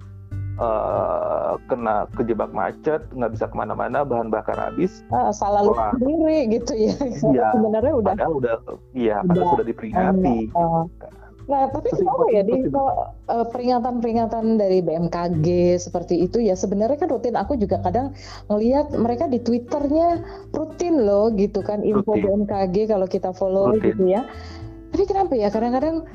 uh, 0.59 1.55
kena 1.71 2.07
kejebak 2.15 2.51
macet 2.51 3.01
nggak 3.15 3.31
bisa 3.35 3.45
ke 3.51 3.55
mana-mana 3.55 4.07
bahan 4.07 4.31
bakar 4.31 4.59
habis. 4.59 5.03
Uh, 5.09 5.31
salah 5.35 5.67
lu 5.67 5.73
sendiri 5.75 6.59
gitu 6.59 6.73
ya. 6.75 6.95
Iya, 7.35 7.47
sebenarnya 7.55 7.93
udah 7.99 8.13
padahal 8.15 8.33
udah 8.39 8.55
iya 8.95 9.23
padahal 9.27 9.59
sudah 9.59 9.65
diperingati. 9.67 10.37
uh, 10.55 10.83
Nah, 11.49 11.65
tapi 11.73 11.89
kenapa 11.89 12.29
ya 12.29 12.45
di 12.45 12.69
uh, 12.69 13.01
peringatan-peringatan 13.49 14.61
dari 14.61 14.85
BMKG 14.85 15.47
seperti 15.81 16.21
itu 16.21 16.37
ya 16.45 16.53
sebenarnya 16.53 17.01
kan 17.01 17.09
rutin 17.09 17.33
aku 17.33 17.57
juga 17.57 17.81
kadang 17.81 18.13
ngelihat 18.53 18.93
mereka 18.93 19.25
di 19.25 19.41
Twitternya 19.41 20.21
rutin 20.53 21.01
loh 21.01 21.33
gitu 21.33 21.65
kan 21.65 21.81
info 21.81 22.13
rutin. 22.13 22.45
BMKG 22.45 22.93
kalau 22.93 23.09
kita 23.09 23.33
follow 23.33 23.73
rutin. 23.73 23.81
gitu 23.81 24.03
ya. 24.13 24.21
Tapi 24.93 25.03
kenapa 25.09 25.33
ya 25.33 25.49
kadang-kadang 25.49 26.05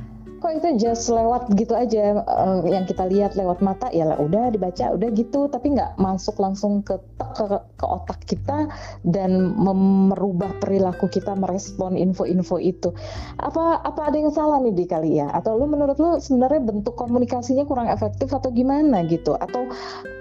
kok 0.44 0.60
itu 0.60 0.68
just 0.76 1.08
lewat 1.08 1.48
gitu 1.56 1.72
aja 1.72 2.20
uh, 2.20 2.60
yang 2.68 2.84
kita 2.84 3.08
lihat 3.08 3.32
lewat 3.32 3.64
mata 3.64 3.88
ya 3.88 4.04
lah 4.04 4.20
udah 4.20 4.52
dibaca 4.52 4.92
udah 4.92 5.08
gitu. 5.16 5.48
Tapi 5.48 5.72
nggak 5.72 5.96
masuk 5.96 6.36
langsung 6.36 6.84
ke, 6.84 7.00
ke 7.16 7.46
ke 7.80 7.86
otak 7.88 8.20
kita 8.28 8.68
dan 9.08 9.56
merubah 9.56 10.52
perilaku 10.60 11.08
kita 11.08 11.32
merespon 11.32 11.96
info-info 11.96 12.60
itu. 12.60 12.92
Apa 13.40 13.80
apa 13.80 14.12
ada 14.12 14.20
yang 14.20 14.28
salah 14.28 14.60
nih 14.60 14.76
di 14.76 14.84
kali 14.84 15.16
ya? 15.16 15.32
Atau 15.32 15.56
lu 15.56 15.64
menurut 15.64 15.96
lu 15.96 16.20
sebenarnya 16.20 16.60
bentuk 16.60 16.92
komunikasinya 16.92 17.64
kurang 17.64 17.88
efektif 17.88 18.28
atau 18.28 18.52
gimana 18.52 19.00
gitu? 19.08 19.40
Atau 19.40 19.64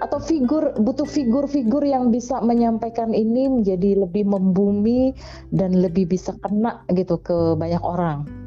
atau 0.00 0.18
figur 0.24 0.72
butuh 0.80 1.04
figur-figur 1.04 1.84
yang 1.84 2.08
bisa 2.08 2.40
menyampaikan 2.40 3.12
ini 3.12 3.52
menjadi 3.52 4.08
lebih 4.08 4.24
membumi 4.24 5.12
dan 5.52 5.76
lebih 5.76 6.08
bisa 6.08 6.32
kena 6.40 6.80
gitu 6.88 7.20
ke 7.20 7.52
banyak 7.60 7.84
orang 7.84 8.43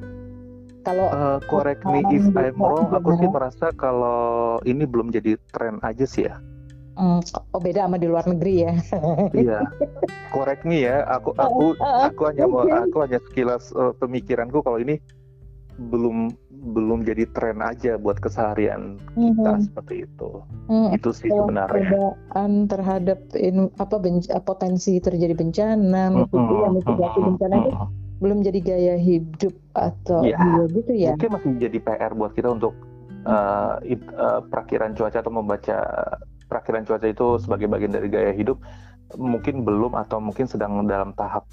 kalau 0.87 1.07
uh, 1.11 1.39
correct 1.51 1.83
me 1.83 1.99
if 2.15 2.23
I'm 2.31 2.55
wrong, 2.55 2.95
aku 2.95 3.19
sih 3.19 3.27
merasa 3.27 3.75
kalau 3.75 4.55
ini 4.63 4.87
belum 4.87 5.11
jadi 5.11 5.35
tren 5.51 5.83
aja 5.83 6.07
sih 6.07 6.31
ya. 6.31 6.39
Hmm, 6.97 7.21
oh 7.53 7.61
beda 7.61 7.85
sama 7.85 7.99
di 7.99 8.07
luar 8.09 8.25
negeri 8.25 8.55
ya. 8.63 8.73
iya. 9.45 9.59
Correct 10.31 10.63
me 10.63 10.87
ya. 10.87 11.03
Aku 11.11 11.35
aku 11.35 11.75
aku 11.77 12.21
hanya 12.31 12.47
mau 12.47 12.63
aku 12.87 13.03
hanya 13.03 13.19
sekilas 13.29 13.69
uh, 13.75 13.91
pemikiranku 13.99 14.63
kalau 14.63 14.79
ini 14.79 14.97
belum 15.77 16.33
belum 16.73 17.05
jadi 17.05 17.29
tren 17.37 17.61
aja 17.61 18.01
buat 18.01 18.17
keseharian 18.17 18.97
kita 19.13 19.45
mm-hmm. 19.45 19.65
seperti 19.69 20.09
itu. 20.09 20.29
Mm, 20.73 20.89
itu 20.97 21.09
sih 21.13 21.29
sebenarnya. 21.29 21.69
Perbedaan 21.69 22.51
terhadap 22.65 23.19
in, 23.37 23.69
apa 23.77 24.01
benc- 24.01 24.33
potensi 24.41 24.97
terjadi 24.97 25.37
bencana, 25.37 26.25
mm-hmm. 26.25 26.81
mitigasi 26.81 27.17
mm-hmm. 27.21 27.27
bencana 27.29 27.55
itu 27.61 27.71
belum 28.17 28.41
jadi 28.41 28.59
gaya 28.65 28.95
hidup 28.97 29.53
atau 29.77 30.25
ya, 30.25 30.41
gitu 30.73 30.91
ya 30.97 31.13
mungkin 31.13 31.31
masih 31.37 31.51
jadi 31.69 31.77
PR 31.77 32.11
buat 32.17 32.33
kita 32.33 32.49
untuk 32.49 32.73
uh, 33.29 33.77
it, 33.85 34.01
uh, 34.17 34.41
perakiran 34.49 34.97
cuaca 34.97 35.21
atau 35.21 35.33
membaca 35.33 35.77
perakiran 36.49 36.83
cuaca 36.87 37.05
itu 37.05 37.37
sebagai 37.37 37.69
bagian 37.69 37.93
dari 37.93 38.09
gaya 38.09 38.33
hidup 38.33 38.57
mungkin 39.15 39.63
belum 39.63 39.95
atau 39.95 40.19
mungkin 40.19 40.49
sedang 40.49 40.83
dalam 40.89 41.13
tahap 41.15 41.45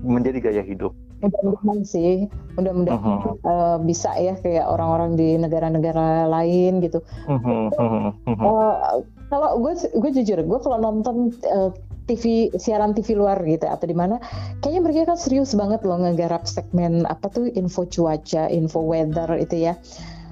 menjadi 0.00 0.38
gaya 0.38 0.62
hidup 0.62 0.94
mudah-mudahan 1.18 1.82
sih 1.82 2.30
mudah-mudahan 2.54 3.02
uh 3.02 3.18
-huh. 3.26 3.34
uh, 3.42 3.76
bisa 3.82 4.14
ya 4.14 4.38
kayak 4.38 4.70
orang-orang 4.70 5.18
di 5.18 5.34
negara-negara 5.34 6.30
lain 6.30 6.78
gitu 6.78 7.02
uh 7.26 7.34
-huh. 7.34 7.66
Uh 7.74 8.14
-huh. 8.22 8.38
Uh, 8.38 9.02
kalau 9.26 9.58
gue 9.58 9.74
gue 9.74 10.10
jujur 10.22 10.38
gue 10.38 10.58
kalau 10.62 10.78
nonton 10.78 11.34
uh, 11.50 11.74
TV 12.08 12.48
siaran 12.56 12.96
TV 12.96 13.14
luar 13.14 13.36
gitu 13.44 13.68
atau 13.68 13.84
di 13.84 13.92
mana 13.92 14.16
kayaknya 14.64 14.80
mereka 14.80 15.00
kan 15.14 15.18
serius 15.20 15.52
banget 15.52 15.84
loh 15.84 16.00
ngegarap 16.00 16.48
segmen 16.48 17.04
apa 17.04 17.28
tuh 17.28 17.52
info 17.52 17.84
cuaca, 17.84 18.48
info 18.48 18.80
weather 18.80 19.36
itu 19.36 19.68
ya. 19.68 19.76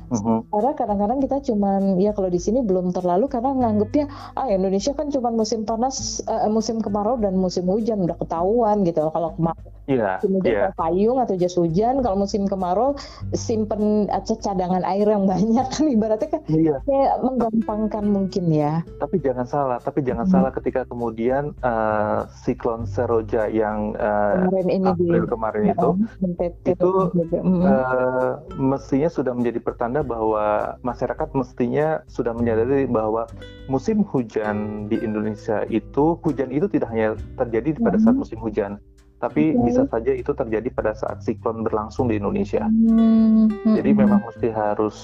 Uh-huh. 0.06 0.46
Karena 0.54 0.72
kadang-kadang 0.78 1.18
kita 1.18 1.36
cuman 1.50 1.98
ya 1.98 2.14
kalau 2.14 2.30
di 2.30 2.38
sini 2.38 2.62
belum 2.62 2.94
terlalu 2.94 3.26
karena 3.26 3.58
nganggepnya 3.58 4.06
ah 4.38 4.46
Indonesia 4.46 4.94
kan 4.94 5.10
cuma 5.10 5.34
musim 5.34 5.66
panas, 5.66 6.22
uh, 6.30 6.46
musim 6.46 6.78
kemarau 6.78 7.18
dan 7.18 7.34
musim 7.34 7.66
hujan 7.66 8.06
udah 8.06 8.14
ketahuan 8.14 8.86
gitu. 8.86 9.10
Kalau 9.10 9.34
kemarau 9.34 9.75
yeah, 9.88 10.20
musim 10.22 10.52
yeah. 10.52 10.70
payung 10.76 11.18
atau 11.18 11.34
jas 11.40 11.56
hujan, 11.56 12.04
kalau 12.04 12.16
musim 12.20 12.44
kemarau 12.44 12.94
simpen 13.32 14.06
aja 14.12 14.36
cadangan 14.36 14.84
air 14.84 15.08
yang 15.08 15.24
banyak 15.24 15.66
kan 15.74 15.84
ibaratnya 15.88 16.28
kan 16.28 16.42
yeah. 16.52 16.78
kayak 16.84 17.14
menggampangkan 17.24 18.04
mungkin 18.04 18.44
ya. 18.52 18.84
Tapi 19.00 19.16
jangan 19.18 19.48
salah, 19.48 19.78
tapi 19.80 20.04
jangan 20.04 20.28
hmm. 20.28 20.34
salah 20.36 20.50
ketika 20.52 20.84
kemudian 20.84 21.56
uh, 21.64 22.28
siklon 22.30 22.84
Seroja 22.84 23.48
yang 23.48 23.96
uh, 23.96 24.44
kemarin 24.44 24.68
ini 24.68 24.86
April 24.92 25.24
di, 25.24 25.30
kemarin 25.30 25.62
ya, 25.66 25.74
itu 25.74 25.88
itu 26.68 26.90
uh, 27.64 28.44
mestinya 28.60 29.08
sudah 29.08 29.32
menjadi 29.32 29.58
pertanda 29.64 29.86
tanda 29.86 30.02
bahwa 30.02 30.74
masyarakat 30.82 31.30
mestinya 31.38 32.02
sudah 32.10 32.34
menyadari 32.34 32.90
bahwa 32.90 33.30
musim 33.70 34.02
hujan 34.02 34.90
di 34.90 34.98
Indonesia 34.98 35.62
itu 35.70 36.18
hujan 36.26 36.50
itu 36.50 36.66
tidak 36.66 36.90
hanya 36.90 37.14
terjadi 37.38 37.78
pada 37.78 38.02
saat 38.02 38.18
musim 38.18 38.42
hujan, 38.42 38.82
tapi 39.16 39.56
okay. 39.56 39.62
bisa 39.64 39.82
saja 39.88 40.12
itu 40.12 40.32
terjadi 40.36 40.68
pada 40.72 40.92
saat 40.92 41.24
siklon 41.24 41.64
berlangsung 41.64 42.12
di 42.12 42.20
Indonesia. 42.20 42.68
Mm-hmm. 42.68 43.74
Jadi 43.80 43.90
memang 43.96 44.20
mesti 44.24 44.48
harus 44.52 44.96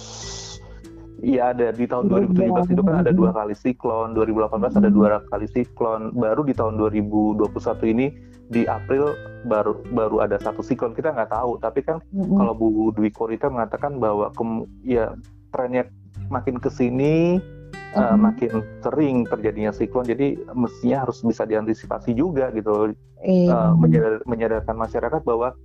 Iya 1.22 1.55
ada 1.55 1.70
di 1.70 1.87
tahun 1.87 2.11
2017 2.35 2.75
itu 2.75 2.83
kan 2.83 3.07
ada 3.07 3.14
dua 3.14 3.31
kali 3.31 3.55
siklon, 3.55 4.11
2018 4.11 4.59
ada 4.59 4.90
dua 4.90 5.22
kali 5.31 5.46
siklon, 5.46 6.11
baru 6.18 6.42
di 6.42 6.51
tahun 6.51 6.75
2021 6.75 7.46
ini 7.94 8.11
di 8.51 8.66
April 8.66 9.14
baru 9.46 9.87
baru 9.94 10.27
ada 10.27 10.42
satu 10.42 10.66
siklon 10.66 10.98
kita 10.98 11.14
nggak 11.14 11.31
tahu 11.31 11.62
tapi 11.62 11.87
kan 11.87 12.03
mm-hmm. 12.11 12.37
kalau 12.42 12.53
Bu 12.59 12.90
Dwi 12.90 13.14
Korita 13.14 13.46
mengatakan 13.46 14.03
bahwa 14.03 14.35
ke, 14.35 14.42
ya 14.83 15.14
trennya 15.55 15.87
makin 16.27 16.59
ke 16.59 16.66
sini 16.66 17.38
mm-hmm. 17.38 17.62
Uh, 17.97 18.17
makin 18.17 18.65
sering 18.85 19.25
terjadinya 19.29 19.73
siklon 19.73 20.05
jadi 20.09 20.37
mestinya 20.53 21.09
harus 21.09 21.21
bisa 21.25 21.45
diantisipasi 21.49 22.17
juga 22.17 22.53
gitu 22.53 22.93
mm-hmm. 22.93 23.49
uh, 23.49 23.73
menyadar, 23.77 24.21
menyadarkan 24.27 24.77
masyarakat 24.77 25.21
bahwa 25.25 25.57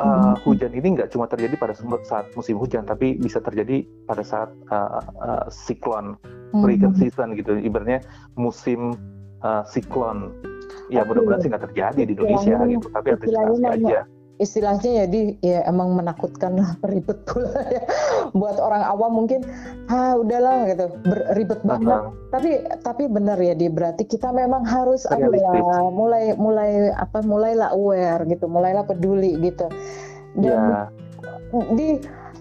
uh, 0.00 0.34
hujan 0.42 0.72
ini 0.72 0.96
nggak 0.96 1.12
cuma 1.12 1.28
terjadi 1.28 1.54
pada 1.60 1.76
saat 2.02 2.32
musim 2.32 2.56
hujan, 2.56 2.88
tapi 2.88 3.20
bisa 3.20 3.38
terjadi 3.38 3.84
pada 4.08 4.24
saat 4.24 4.50
uh, 4.72 5.04
uh, 5.20 5.44
siklon, 5.52 6.16
hurricane 6.56 6.96
season 6.96 7.36
gitu. 7.36 7.60
Ibaratnya 7.60 8.00
musim 8.40 8.96
uh, 9.44 9.62
siklon. 9.68 10.32
Ya 10.90 11.06
mudah-mudahan 11.06 11.44
sih 11.44 11.50
nggak 11.52 11.64
terjadi 11.70 12.02
di 12.02 12.12
Indonesia 12.18 12.56
gitu, 12.66 12.86
tapi 12.90 13.06
antisipasi 13.14 13.62
aja 13.68 14.00
istilahnya 14.40 15.06
jadi 15.06 15.20
ya 15.44 15.58
emang 15.68 15.92
menakutkan 15.94 16.56
lah 16.56 16.72
ribet 16.88 17.20
pula 17.28 17.52
ya. 17.76 17.84
Buat 18.32 18.56
orang 18.56 18.82
awam 18.82 19.12
mungkin 19.22 19.44
ah 19.92 20.16
udahlah 20.16 20.66
gitu. 20.72 20.88
Ribet 21.36 21.60
banget. 21.62 21.92
Uh 21.92 22.08
-huh. 22.08 22.32
tapi 22.32 22.50
tapi 22.80 23.04
benar 23.06 23.36
ya 23.36 23.52
di 23.52 23.68
berarti 23.68 24.08
kita 24.08 24.32
memang 24.32 24.64
harus 24.64 25.04
ya, 25.06 25.28
mulai 25.92 26.32
mulai 26.34 26.90
apa 26.96 27.20
mulailah 27.20 27.76
aware 27.76 28.24
gitu 28.26 28.48
mulailah 28.48 28.82
peduli 28.88 29.36
gitu. 29.44 29.68
Dan 30.34 30.56
yeah. 30.56 30.86
di 31.76 32.00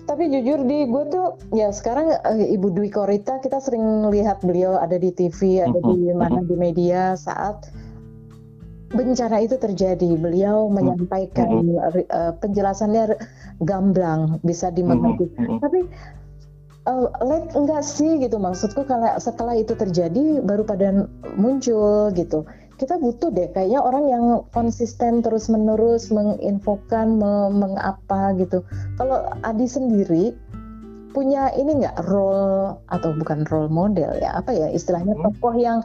tapi 0.10 0.26
jujur 0.26 0.66
di 0.66 0.90
gue 0.90 1.04
tuh 1.14 1.38
ya 1.54 1.70
sekarang 1.70 2.10
uh, 2.26 2.34
Ibu 2.34 2.74
Dwi 2.74 2.90
Korita 2.90 3.38
kita 3.46 3.62
sering 3.62 4.10
lihat 4.10 4.42
beliau 4.42 4.82
ada 4.82 4.98
di 4.98 5.14
TV 5.14 5.62
ada 5.62 5.78
di 5.78 6.10
mana 6.18 6.42
di 6.42 6.58
media 6.58 7.14
saat 7.14 7.70
bencana 8.90 9.38
itu 9.42 9.56
terjadi, 9.58 10.18
beliau 10.18 10.66
hmm. 10.66 10.74
menyampaikan 10.74 11.50
mm-hmm. 11.62 12.10
uh, 12.10 12.34
penjelasannya 12.42 13.18
gamblang, 13.62 14.42
bisa 14.42 14.74
dimengerti. 14.74 15.30
Mm-hmm. 15.30 15.58
Tapi 15.62 15.80
uh, 16.90 17.08
like 17.22 17.54
enggak 17.54 17.86
sih 17.86 18.18
gitu 18.18 18.42
maksudku 18.42 18.86
kalau 18.90 19.14
setelah 19.22 19.54
itu 19.54 19.78
terjadi 19.78 20.42
baru 20.42 20.66
pada 20.66 21.06
muncul 21.38 22.10
gitu. 22.18 22.50
Kita 22.80 22.96
butuh 22.96 23.28
deh 23.36 23.52
kayaknya 23.52 23.84
orang 23.84 24.08
yang 24.08 24.26
konsisten 24.56 25.20
terus 25.20 25.52
menerus 25.52 26.10
menginfokan 26.10 27.20
me, 27.20 27.52
mengapa 27.52 28.32
gitu. 28.40 28.64
Kalau 28.96 29.28
Adi 29.44 29.68
sendiri 29.68 30.32
punya 31.12 31.50
ini 31.58 31.84
nggak 31.84 32.06
role 32.08 32.78
atau 32.88 33.10
bukan 33.18 33.44
role 33.50 33.68
model 33.68 34.14
ya 34.22 34.38
apa 34.38 34.54
ya 34.54 34.70
istilahnya 34.70 35.18
hmm. 35.18 35.24
tokoh 35.26 35.56
yang 35.58 35.82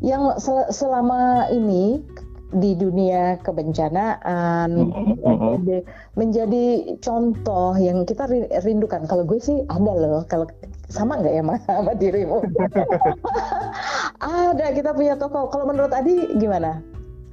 yang 0.00 0.38
sel 0.38 0.64
selama 0.70 1.50
ini 1.50 2.00
di 2.50 2.74
dunia 2.74 3.38
kebencanaan 3.46 4.70
mm-hmm. 4.74 5.86
menjadi 6.18 6.98
contoh 6.98 7.78
yang 7.78 8.02
kita 8.02 8.26
rindukan. 8.66 9.06
Kalau 9.06 9.22
gue 9.22 9.38
sih 9.38 9.62
ada 9.70 9.92
loh. 9.94 10.22
Kalau 10.26 10.50
sama 10.90 11.22
nggak 11.22 11.34
ya 11.38 11.42
mas 11.46 11.62
sama 11.70 11.94
dirimu? 11.94 12.42
ada 14.26 14.66
kita 14.74 14.90
punya 14.90 15.14
tokoh. 15.14 15.46
Kalau 15.54 15.70
menurut 15.70 15.94
Adi 15.94 16.26
gimana? 16.42 16.82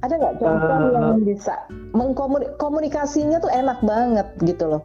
Ada 0.06 0.14
nggak 0.14 0.36
contoh 0.38 0.78
uh, 0.78 0.90
yang 0.94 1.26
bisa 1.26 1.54
mengkomunikasinya 1.90 3.42
tuh 3.42 3.50
enak 3.50 3.82
banget 3.82 4.28
gitu 4.46 4.78
loh? 4.78 4.82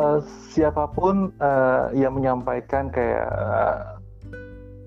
Uh, 0.00 0.24
siapa 0.48 0.88
pun 0.96 1.28
uh, 1.44 1.92
yang 1.92 2.16
menyampaikan 2.16 2.88
kayak 2.88 3.28
uh, 3.28 3.97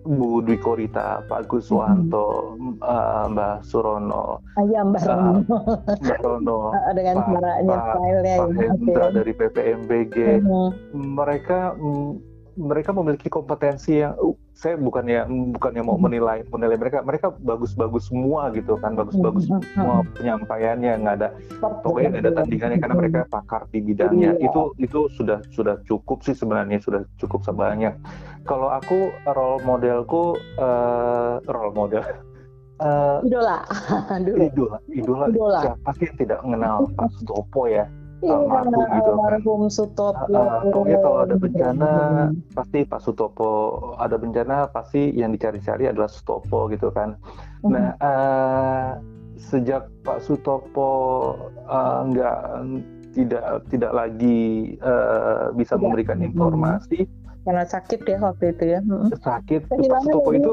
Bu 0.01 0.41
Dwi 0.41 0.57
Korita, 0.57 1.21
Pak 1.29 1.45
Guswanto, 1.45 2.57
hmm. 2.57 2.81
uh, 2.81 3.29
Mbak 3.29 3.61
Surono, 3.61 4.41
Ayah 4.57 4.81
Mbak 4.81 5.03
Rono, 5.05 5.33
uh, 5.45 5.77
Mbak 6.01 6.19
Rono, 6.25 6.57
dengan 6.97 7.15
suaranya, 7.21 7.77
stylenya, 7.77 8.35
Pak 8.41 8.49
Hendra 8.57 9.05
okay. 9.05 9.15
dari 9.15 9.31
PPMBG, 9.37 10.15
uh-huh. 10.41 10.69
mereka 10.97 11.77
mereka 12.59 12.91
memiliki 12.91 13.31
kompetensi 13.31 14.03
yang 14.03 14.15
uh, 14.19 14.35
saya 14.51 14.77
bukannya 14.77 15.25
bukannya 15.57 15.81
mau 15.81 15.97
menilai 15.97 16.45
menilai 16.51 16.77
mereka 16.77 17.01
mereka 17.01 17.27
bagus-bagus 17.33 18.11
semua 18.11 18.51
gitu 18.53 18.77
kan 18.77 18.93
bagus-bagus 18.93 19.49
semua 19.49 20.05
penyampaiannya 20.19 20.91
nggak 21.01 21.15
ada 21.17 21.29
pokoknya 21.81 22.07
nggak 22.13 22.23
ada 22.27 22.33
tandingannya 22.43 22.77
karena 22.77 22.95
mereka 22.95 23.19
pakar 23.31 23.65
di 23.71 23.79
bidangnya. 23.81 24.37
Iya. 24.37 24.51
itu 24.51 24.61
itu 24.77 24.99
sudah 25.17 25.39
sudah 25.49 25.79
cukup 25.87 26.21
sih 26.21 26.35
sebenarnya 26.35 26.77
sudah 26.83 27.01
cukup 27.17 27.41
sebanyak. 27.47 27.95
Kalau 28.45 28.69
aku 28.69 29.09
role 29.31 29.61
modelku 29.63 30.37
uh, 30.59 31.41
role 31.49 31.73
model. 31.73 32.03
Uh, 32.81 33.21
idola. 33.27 33.61
Idola 34.49 34.77
idola, 34.89 35.25
idola. 35.29 35.59
siapa 35.61 35.89
sih 35.97 36.05
yang 36.09 36.17
tidak 36.17 36.39
mengenal 36.45 36.89
Pak 36.97 37.09
Stopo 37.21 37.69
ya 37.69 37.85
Iya, 38.21 38.37
almarhum 38.37 38.85
gitu 38.93 39.11
kan. 39.17 39.69
Sutopo. 39.73 40.25
Uh, 40.29 40.61
pokoknya 40.69 40.97
kalau 41.01 41.19
ada 41.25 41.35
bencana 41.35 41.91
hmm. 42.29 42.53
pasti 42.53 42.79
Pak 42.85 43.01
Sutopo 43.01 43.49
ada 43.97 44.15
bencana 44.21 44.69
pasti 44.69 45.09
yang 45.17 45.33
dicari-cari 45.33 45.89
adalah 45.89 46.05
Sutopo 46.05 46.69
gitu 46.69 46.93
kan. 46.93 47.17
Hmm. 47.65 47.73
Nah 47.73 47.87
uh, 47.97 48.87
sejak 49.41 49.89
Pak 50.05 50.21
Sutopo 50.21 50.89
uh, 51.65 51.99
nggak 52.05 52.37
tidak 53.17 53.43
tidak 53.73 53.91
lagi 53.91 54.77
uh, 54.85 55.49
bisa 55.57 55.73
tidak. 55.75 55.83
memberikan 55.83 56.19
informasi. 56.21 57.09
Karena 57.41 57.65
sakit 57.65 58.05
ya 58.05 58.21
waktu 58.21 58.53
itu 58.53 58.63
ya. 58.77 58.79
Hmm. 58.85 59.09
Sakit. 59.17 59.65
Pak 59.65 60.01
Sutopo 60.05 60.29
itu 60.37 60.51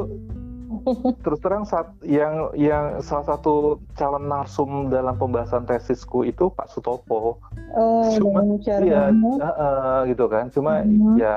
terus 1.24 1.40
terang 1.40 1.64
saat 1.64 1.90
yang 2.04 2.52
yang 2.56 3.00
salah 3.04 3.36
satu 3.36 3.82
calon 3.98 4.28
narsum 4.28 4.88
dalam 4.88 5.16
pembahasan 5.16 5.66
tesisku 5.66 6.24
itu 6.24 6.52
Pak 6.52 6.70
Sutopo. 6.70 7.40
Oh, 7.74 8.08
cuma 8.16 8.44
ya 8.64 9.10
uh, 9.12 9.44
uh, 9.44 9.98
gitu 10.08 10.28
kan. 10.30 10.48
Cuma 10.52 10.84
uh-huh. 10.84 11.14
ya 11.18 11.36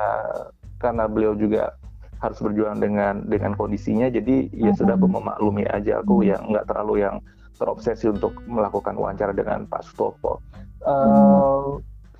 karena 0.82 1.06
beliau 1.06 1.34
juga 1.38 1.76
harus 2.22 2.38
berjuang 2.38 2.78
dengan 2.78 3.26
dengan 3.26 3.58
kondisinya, 3.58 4.08
jadi 4.14 4.50
ya 4.54 4.72
uh-huh. 4.72 4.78
sudah 4.78 4.96
memaklumi 4.98 5.66
aja 5.70 6.06
aku 6.06 6.22
yang 6.22 6.42
nggak 6.54 6.70
terlalu 6.70 7.02
yang 7.04 7.18
terobsesi 7.58 8.10
untuk 8.10 8.34
melakukan 8.50 8.98
wawancara 8.98 9.34
dengan 9.34 9.66
Pak 9.70 9.86
Sutopo. 9.86 10.42
Uh, 10.82 10.92
uh-huh. 10.92 11.66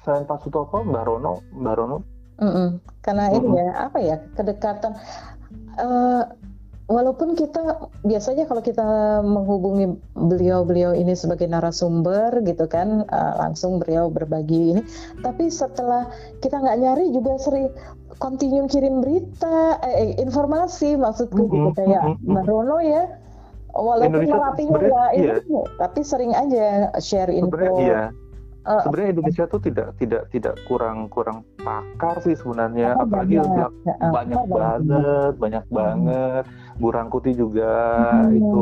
Selain 0.02 0.26
Pak 0.26 0.42
Sutopo, 0.42 0.82
Mbak 0.82 1.04
Rono, 1.06 1.46
Mbak 1.54 1.76
Rono. 1.78 1.98
Uh-uh. 2.42 2.70
Karena 3.06 3.30
uh-uh. 3.30 3.38
ini 3.38 3.50
ya 3.58 3.70
apa 3.90 3.98
ya 4.02 4.18
kedekatan. 4.34 4.94
Uh, 5.78 6.24
walaupun 6.92 7.40
kita 7.40 7.88
biasanya 8.04 8.44
kalau 8.46 8.60
kita 8.60 8.84
menghubungi 9.24 9.96
beliau-beliau 10.14 10.92
ini 10.92 11.16
sebagai 11.16 11.48
narasumber 11.48 12.44
gitu 12.44 12.68
kan 12.68 13.08
uh, 13.08 13.34
langsung 13.40 13.80
beliau 13.80 14.12
berbagi 14.12 14.76
ini. 14.76 14.82
Tapi 15.24 15.48
setelah 15.48 16.12
kita 16.44 16.60
nggak 16.60 16.78
nyari 16.84 17.06
juga 17.16 17.40
sering 17.40 17.72
continue 18.20 18.68
kirim 18.68 19.00
berita 19.00 19.80
eh, 19.88 19.96
eh 19.96 20.10
informasi 20.20 21.00
maksudku 21.00 21.48
mm-hmm. 21.48 21.56
gitu 21.56 21.70
kayak 21.80 22.04
mm-hmm. 22.04 22.32
Mbak 22.36 22.46
Rono 22.46 22.78
ya. 22.84 23.04
Walaupun 23.72 24.28
melatihnya 24.28 24.84
ya 24.84 25.04
iya. 25.16 25.34
ini 25.48 25.64
tapi 25.80 26.04
sering 26.04 26.36
aja 26.36 26.92
share 27.00 27.32
info. 27.32 27.80
Iya. 27.80 28.12
Uh, 28.62 28.78
sebenarnya 28.86 29.18
Indonesia 29.18 29.44
tuh 29.50 29.58
tidak 29.58 29.98
tidak 29.98 30.30
tidak 30.30 30.54
kurang 30.70 31.10
kurang 31.10 31.42
pakar 31.66 32.22
sih 32.22 32.38
sebenarnya. 32.38 32.94
Apalagi 32.94 33.42
banyak, 33.42 33.72
ya, 33.90 33.96
banyak 33.98 34.38
oh, 34.38 34.46
banget 34.54 35.34
banyak 35.42 35.66
banget 35.74 36.44
Burang 36.82 37.14
Kuti 37.14 37.38
juga 37.38 37.70
hmm. 38.26 38.38
itu 38.42 38.62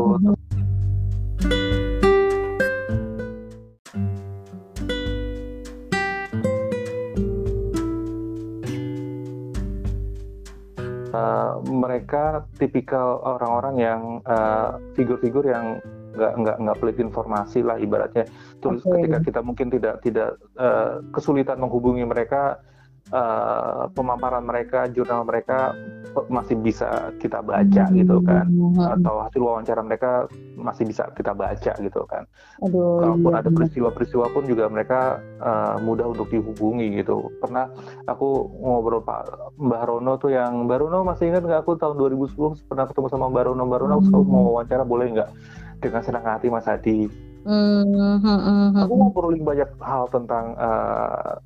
uh, 11.15 11.63
mereka 11.63 12.43
tipikal 12.59 13.23
orang-orang 13.23 13.75
yang 13.79 14.01
uh, 14.27 14.75
figur-figur 14.99 15.47
uh, 15.47 15.51
yang 15.55 15.65
nggak 16.09 16.33
nggak 16.35 16.57
nggak 16.59 16.77
pelit 16.83 16.97
informasi 16.99 17.63
lah 17.63 17.79
ibaratnya 17.79 18.27
terus 18.59 18.83
okay. 18.83 19.07
ketika 19.07 19.17
kita 19.23 19.39
mungkin 19.39 19.67
tidak 19.71 19.95
tidak 20.03 20.35
uh, 20.59 20.99
kesulitan 21.15 21.61
menghubungi 21.61 22.03
mereka 22.03 22.59
uh, 23.13 23.89
pemaparan 23.93 24.45
mereka 24.45 24.89
jurnal 24.89 25.25
mereka 25.25 25.73
masih 26.27 26.57
bisa 26.57 27.13
kita 27.21 27.39
baca 27.45 27.83
hmm. 27.85 27.95
gitu 28.01 28.17
kan 28.25 28.49
atau 28.97 29.21
hasil 29.21 29.41
wawancara 29.41 29.81
mereka 29.85 30.25
masih 30.57 30.89
bisa 30.89 31.05
kita 31.13 31.37
baca 31.37 31.73
gitu 31.77 32.01
kan 32.09 32.25
Aduh, 32.65 32.97
kalaupun 33.05 33.31
iya, 33.33 33.39
ada 33.45 33.49
peristiwa-peristiwa 33.53 34.25
pun 34.33 34.43
juga 34.49 34.65
mereka 34.67 35.21
uh, 35.37 35.77
mudah 35.85 36.09
untuk 36.09 36.33
dihubungi 36.33 36.97
gitu 36.97 37.29
pernah 37.37 37.69
aku 38.09 38.49
ngobrol 38.57 39.05
Pak 39.05 39.53
Mbah 39.61 39.83
Rono 39.85 40.17
tuh 40.17 40.33
yang 40.33 40.65
Mbah 40.65 40.77
Rono 40.81 41.05
masih 41.05 41.29
ingat 41.29 41.45
nggak 41.45 41.61
aku 41.61 41.77
tahun 41.77 41.95
2010 42.17 42.65
pernah 42.65 42.89
ketemu 42.89 43.07
sama 43.13 43.29
Mbah 43.29 43.53
Rono 43.53 43.63
Mbah 43.69 43.79
Rono 43.85 43.95
hmm. 44.01 44.09
aku 44.09 44.19
mau 44.25 44.43
wawancara 44.57 44.81
boleh 44.81 45.13
nggak 45.13 45.29
dengan 45.79 46.01
senang 46.03 46.25
hati 46.27 46.47
Mas 46.51 46.67
Adi. 46.67 47.07
Mm-hmm. 47.47 48.75
Aku 48.83 48.93
ngobrolin 48.99 49.47
banyak 49.47 49.71
hal 49.79 50.11
tentang 50.11 50.59
uh, 50.59 51.39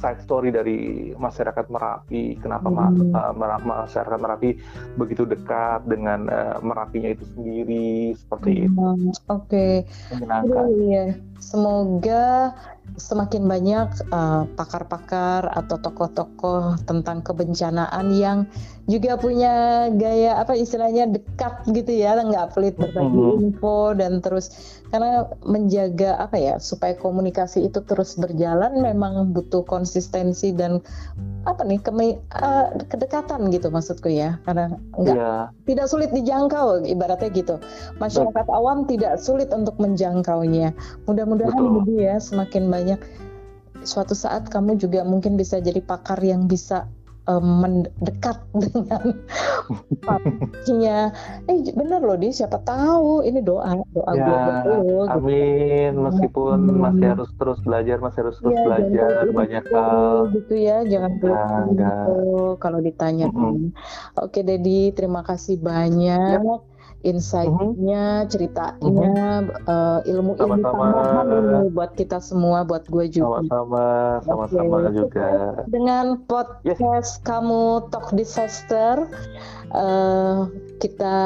side 0.00 0.20
story 0.24 0.48
dari 0.48 1.12
masyarakat 1.12 1.68
Merapi. 1.68 2.40
Kenapa 2.40 2.72
hmm. 2.72 3.12
uh, 3.12 3.60
masyarakat 3.60 4.18
Merapi 4.18 4.56
begitu 4.96 5.28
dekat 5.28 5.84
dengan 5.84 6.26
uh, 6.32 6.56
Merapinya 6.64 7.12
itu 7.12 7.24
sendiri 7.36 8.16
seperti 8.16 8.50
hmm. 8.50 8.64
itu. 8.66 8.80
Oke. 8.80 9.14
Okay. 9.28 9.74
Menyenangkan. 10.16 10.64
Iya. 10.80 11.04
Semoga 11.40 12.56
semakin 12.96 13.46
banyak 13.46 13.88
eh, 14.10 14.42
pakar-pakar 14.56 15.50
atau 15.52 15.76
tokoh-tokoh 15.78 16.80
tentang 16.88 17.22
kebencanaan 17.22 18.10
yang 18.14 18.48
juga 18.90 19.14
punya 19.14 19.86
gaya 19.94 20.42
apa 20.42 20.58
istilahnya 20.58 21.06
dekat 21.14 21.62
gitu 21.70 21.94
ya 21.94 22.18
nggak 22.18 22.58
pelit 22.58 22.74
berbagi 22.74 23.14
mm-hmm. 23.14 23.44
info 23.46 23.94
dan 23.94 24.18
terus 24.18 24.50
karena 24.90 25.30
menjaga 25.46 26.18
apa 26.18 26.34
ya 26.34 26.54
supaya 26.58 26.98
komunikasi 26.98 27.70
itu 27.70 27.78
terus 27.86 28.18
berjalan 28.18 28.82
memang 28.82 29.30
butuh 29.30 29.62
konsistensi 29.62 30.50
dan 30.50 30.82
apa 31.48 31.64
nih 31.64 31.80
keme, 31.80 32.20
uh, 32.36 32.68
kedekatan 32.90 33.48
gitu 33.54 33.70
maksudku 33.72 34.10
ya 34.10 34.36
karena 34.44 34.76
enggak 34.98 35.16
yeah. 35.16 35.44
tidak 35.64 35.86
sulit 35.88 36.10
dijangkau 36.10 36.84
ibaratnya 36.84 37.30
gitu 37.32 37.56
masyarakat 38.02 38.44
Betul. 38.44 38.58
awam 38.58 38.84
tidak 38.90 39.16
sulit 39.22 39.48
untuk 39.54 39.78
menjangkaunya 39.78 40.74
mudah-mudahan 41.06 41.86
ya 41.94 42.18
semakin 42.18 42.68
banyak 42.68 42.79
suatu 43.84 44.12
saat 44.12 44.48
kamu 44.52 44.76
juga 44.76 45.04
mungkin 45.04 45.40
bisa 45.40 45.56
jadi 45.60 45.80
pakar 45.80 46.20
yang 46.20 46.44
bisa 46.44 46.88
um, 47.28 47.64
mendekat 47.64 48.38
dengan 48.64 49.02
papinya. 50.04 51.12
Eh 51.46 51.58
bener 51.72 52.00
loh 52.02 52.16
di 52.16 52.32
siapa 52.32 52.60
tahu 52.64 53.24
ini 53.24 53.40
doa 53.40 53.78
doa 53.92 54.12
ya, 54.14 54.24
gue 54.24 54.38
dulu. 54.64 54.98
Gitu. 55.06 55.12
Amin. 55.12 55.92
Meskipun 56.00 56.58
hmm. 56.66 56.78
masih 56.80 57.06
harus 57.16 57.30
terus 57.36 57.58
belajar, 57.62 57.96
masih 58.00 58.18
harus 58.26 58.36
terus 58.40 58.56
ya, 58.56 58.64
belajar 58.64 59.10
banyak 59.30 59.64
hal. 59.70 60.14
Gitu 60.34 60.54
ya, 60.56 60.76
jangan 60.86 61.12
ya, 61.20 61.44
gitu 61.70 62.16
kalau 62.58 62.78
ditanya. 62.82 63.28
Mm 63.30 63.36
-hmm. 63.36 63.68
Oke, 64.20 64.40
Dedi, 64.42 64.92
terima 64.92 65.22
kasih 65.22 65.60
banyak. 65.60 66.40
Ya 66.40 66.69
insight-nya, 67.00 68.04
mm-hmm. 68.24 68.28
ceritanya, 68.28 69.48
uh, 69.64 70.00
ilmu-ilmu 70.04 70.60
tambahan 70.60 71.26
ini 71.32 71.72
buat 71.72 71.96
kita 71.96 72.20
semua, 72.20 72.64
buat 72.68 72.84
gue 72.92 73.08
juga. 73.08 73.40
Sama-sama, 73.48 73.86
sama-sama 74.28 74.76
okay. 74.84 74.92
juga. 74.92 75.28
Dengan 75.72 76.06
podcast 76.28 77.20
yes. 77.20 77.24
kamu 77.24 77.88
Talk 77.88 78.12
Disaster, 78.12 79.08
uh, 79.72 80.44
kita 80.84 81.16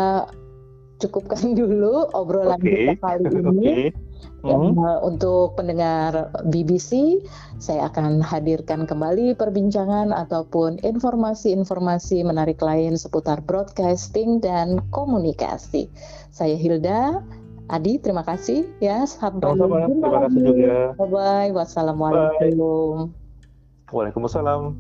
cukupkan 1.02 1.42
dulu 1.58 2.06
obrolan 2.14 2.62
okay. 2.62 2.94
kita 2.94 3.02
kali 3.02 3.24
ini. 3.34 3.42
okay. 3.50 4.03
Mm 4.44 4.76
-hmm. 4.76 5.00
untuk 5.08 5.56
pendengar 5.56 6.28
BBC, 6.52 7.16
saya 7.56 7.88
akan 7.88 8.20
hadirkan 8.20 8.84
kembali 8.84 9.32
perbincangan 9.40 10.12
ataupun 10.12 10.84
informasi-informasi 10.84 12.20
menarik 12.28 12.60
lain 12.60 13.00
seputar 13.00 13.40
broadcasting 13.40 14.44
dan 14.44 14.84
komunikasi. 14.92 15.88
Saya 16.28 16.60
Hilda. 16.60 17.24
Adi, 17.72 17.96
terima 17.96 18.20
kasih 18.20 18.68
ya. 18.76 19.08
Sampai 19.08 19.56
Terima 19.56 20.28
kasih 20.28 20.40
juga. 20.44 20.92
Bye 21.00 21.08
bye. 21.08 21.50
Wassalamualaikum. 21.56 23.08
Bye. 23.08 23.24
Waalaikumsalam. 23.88 24.76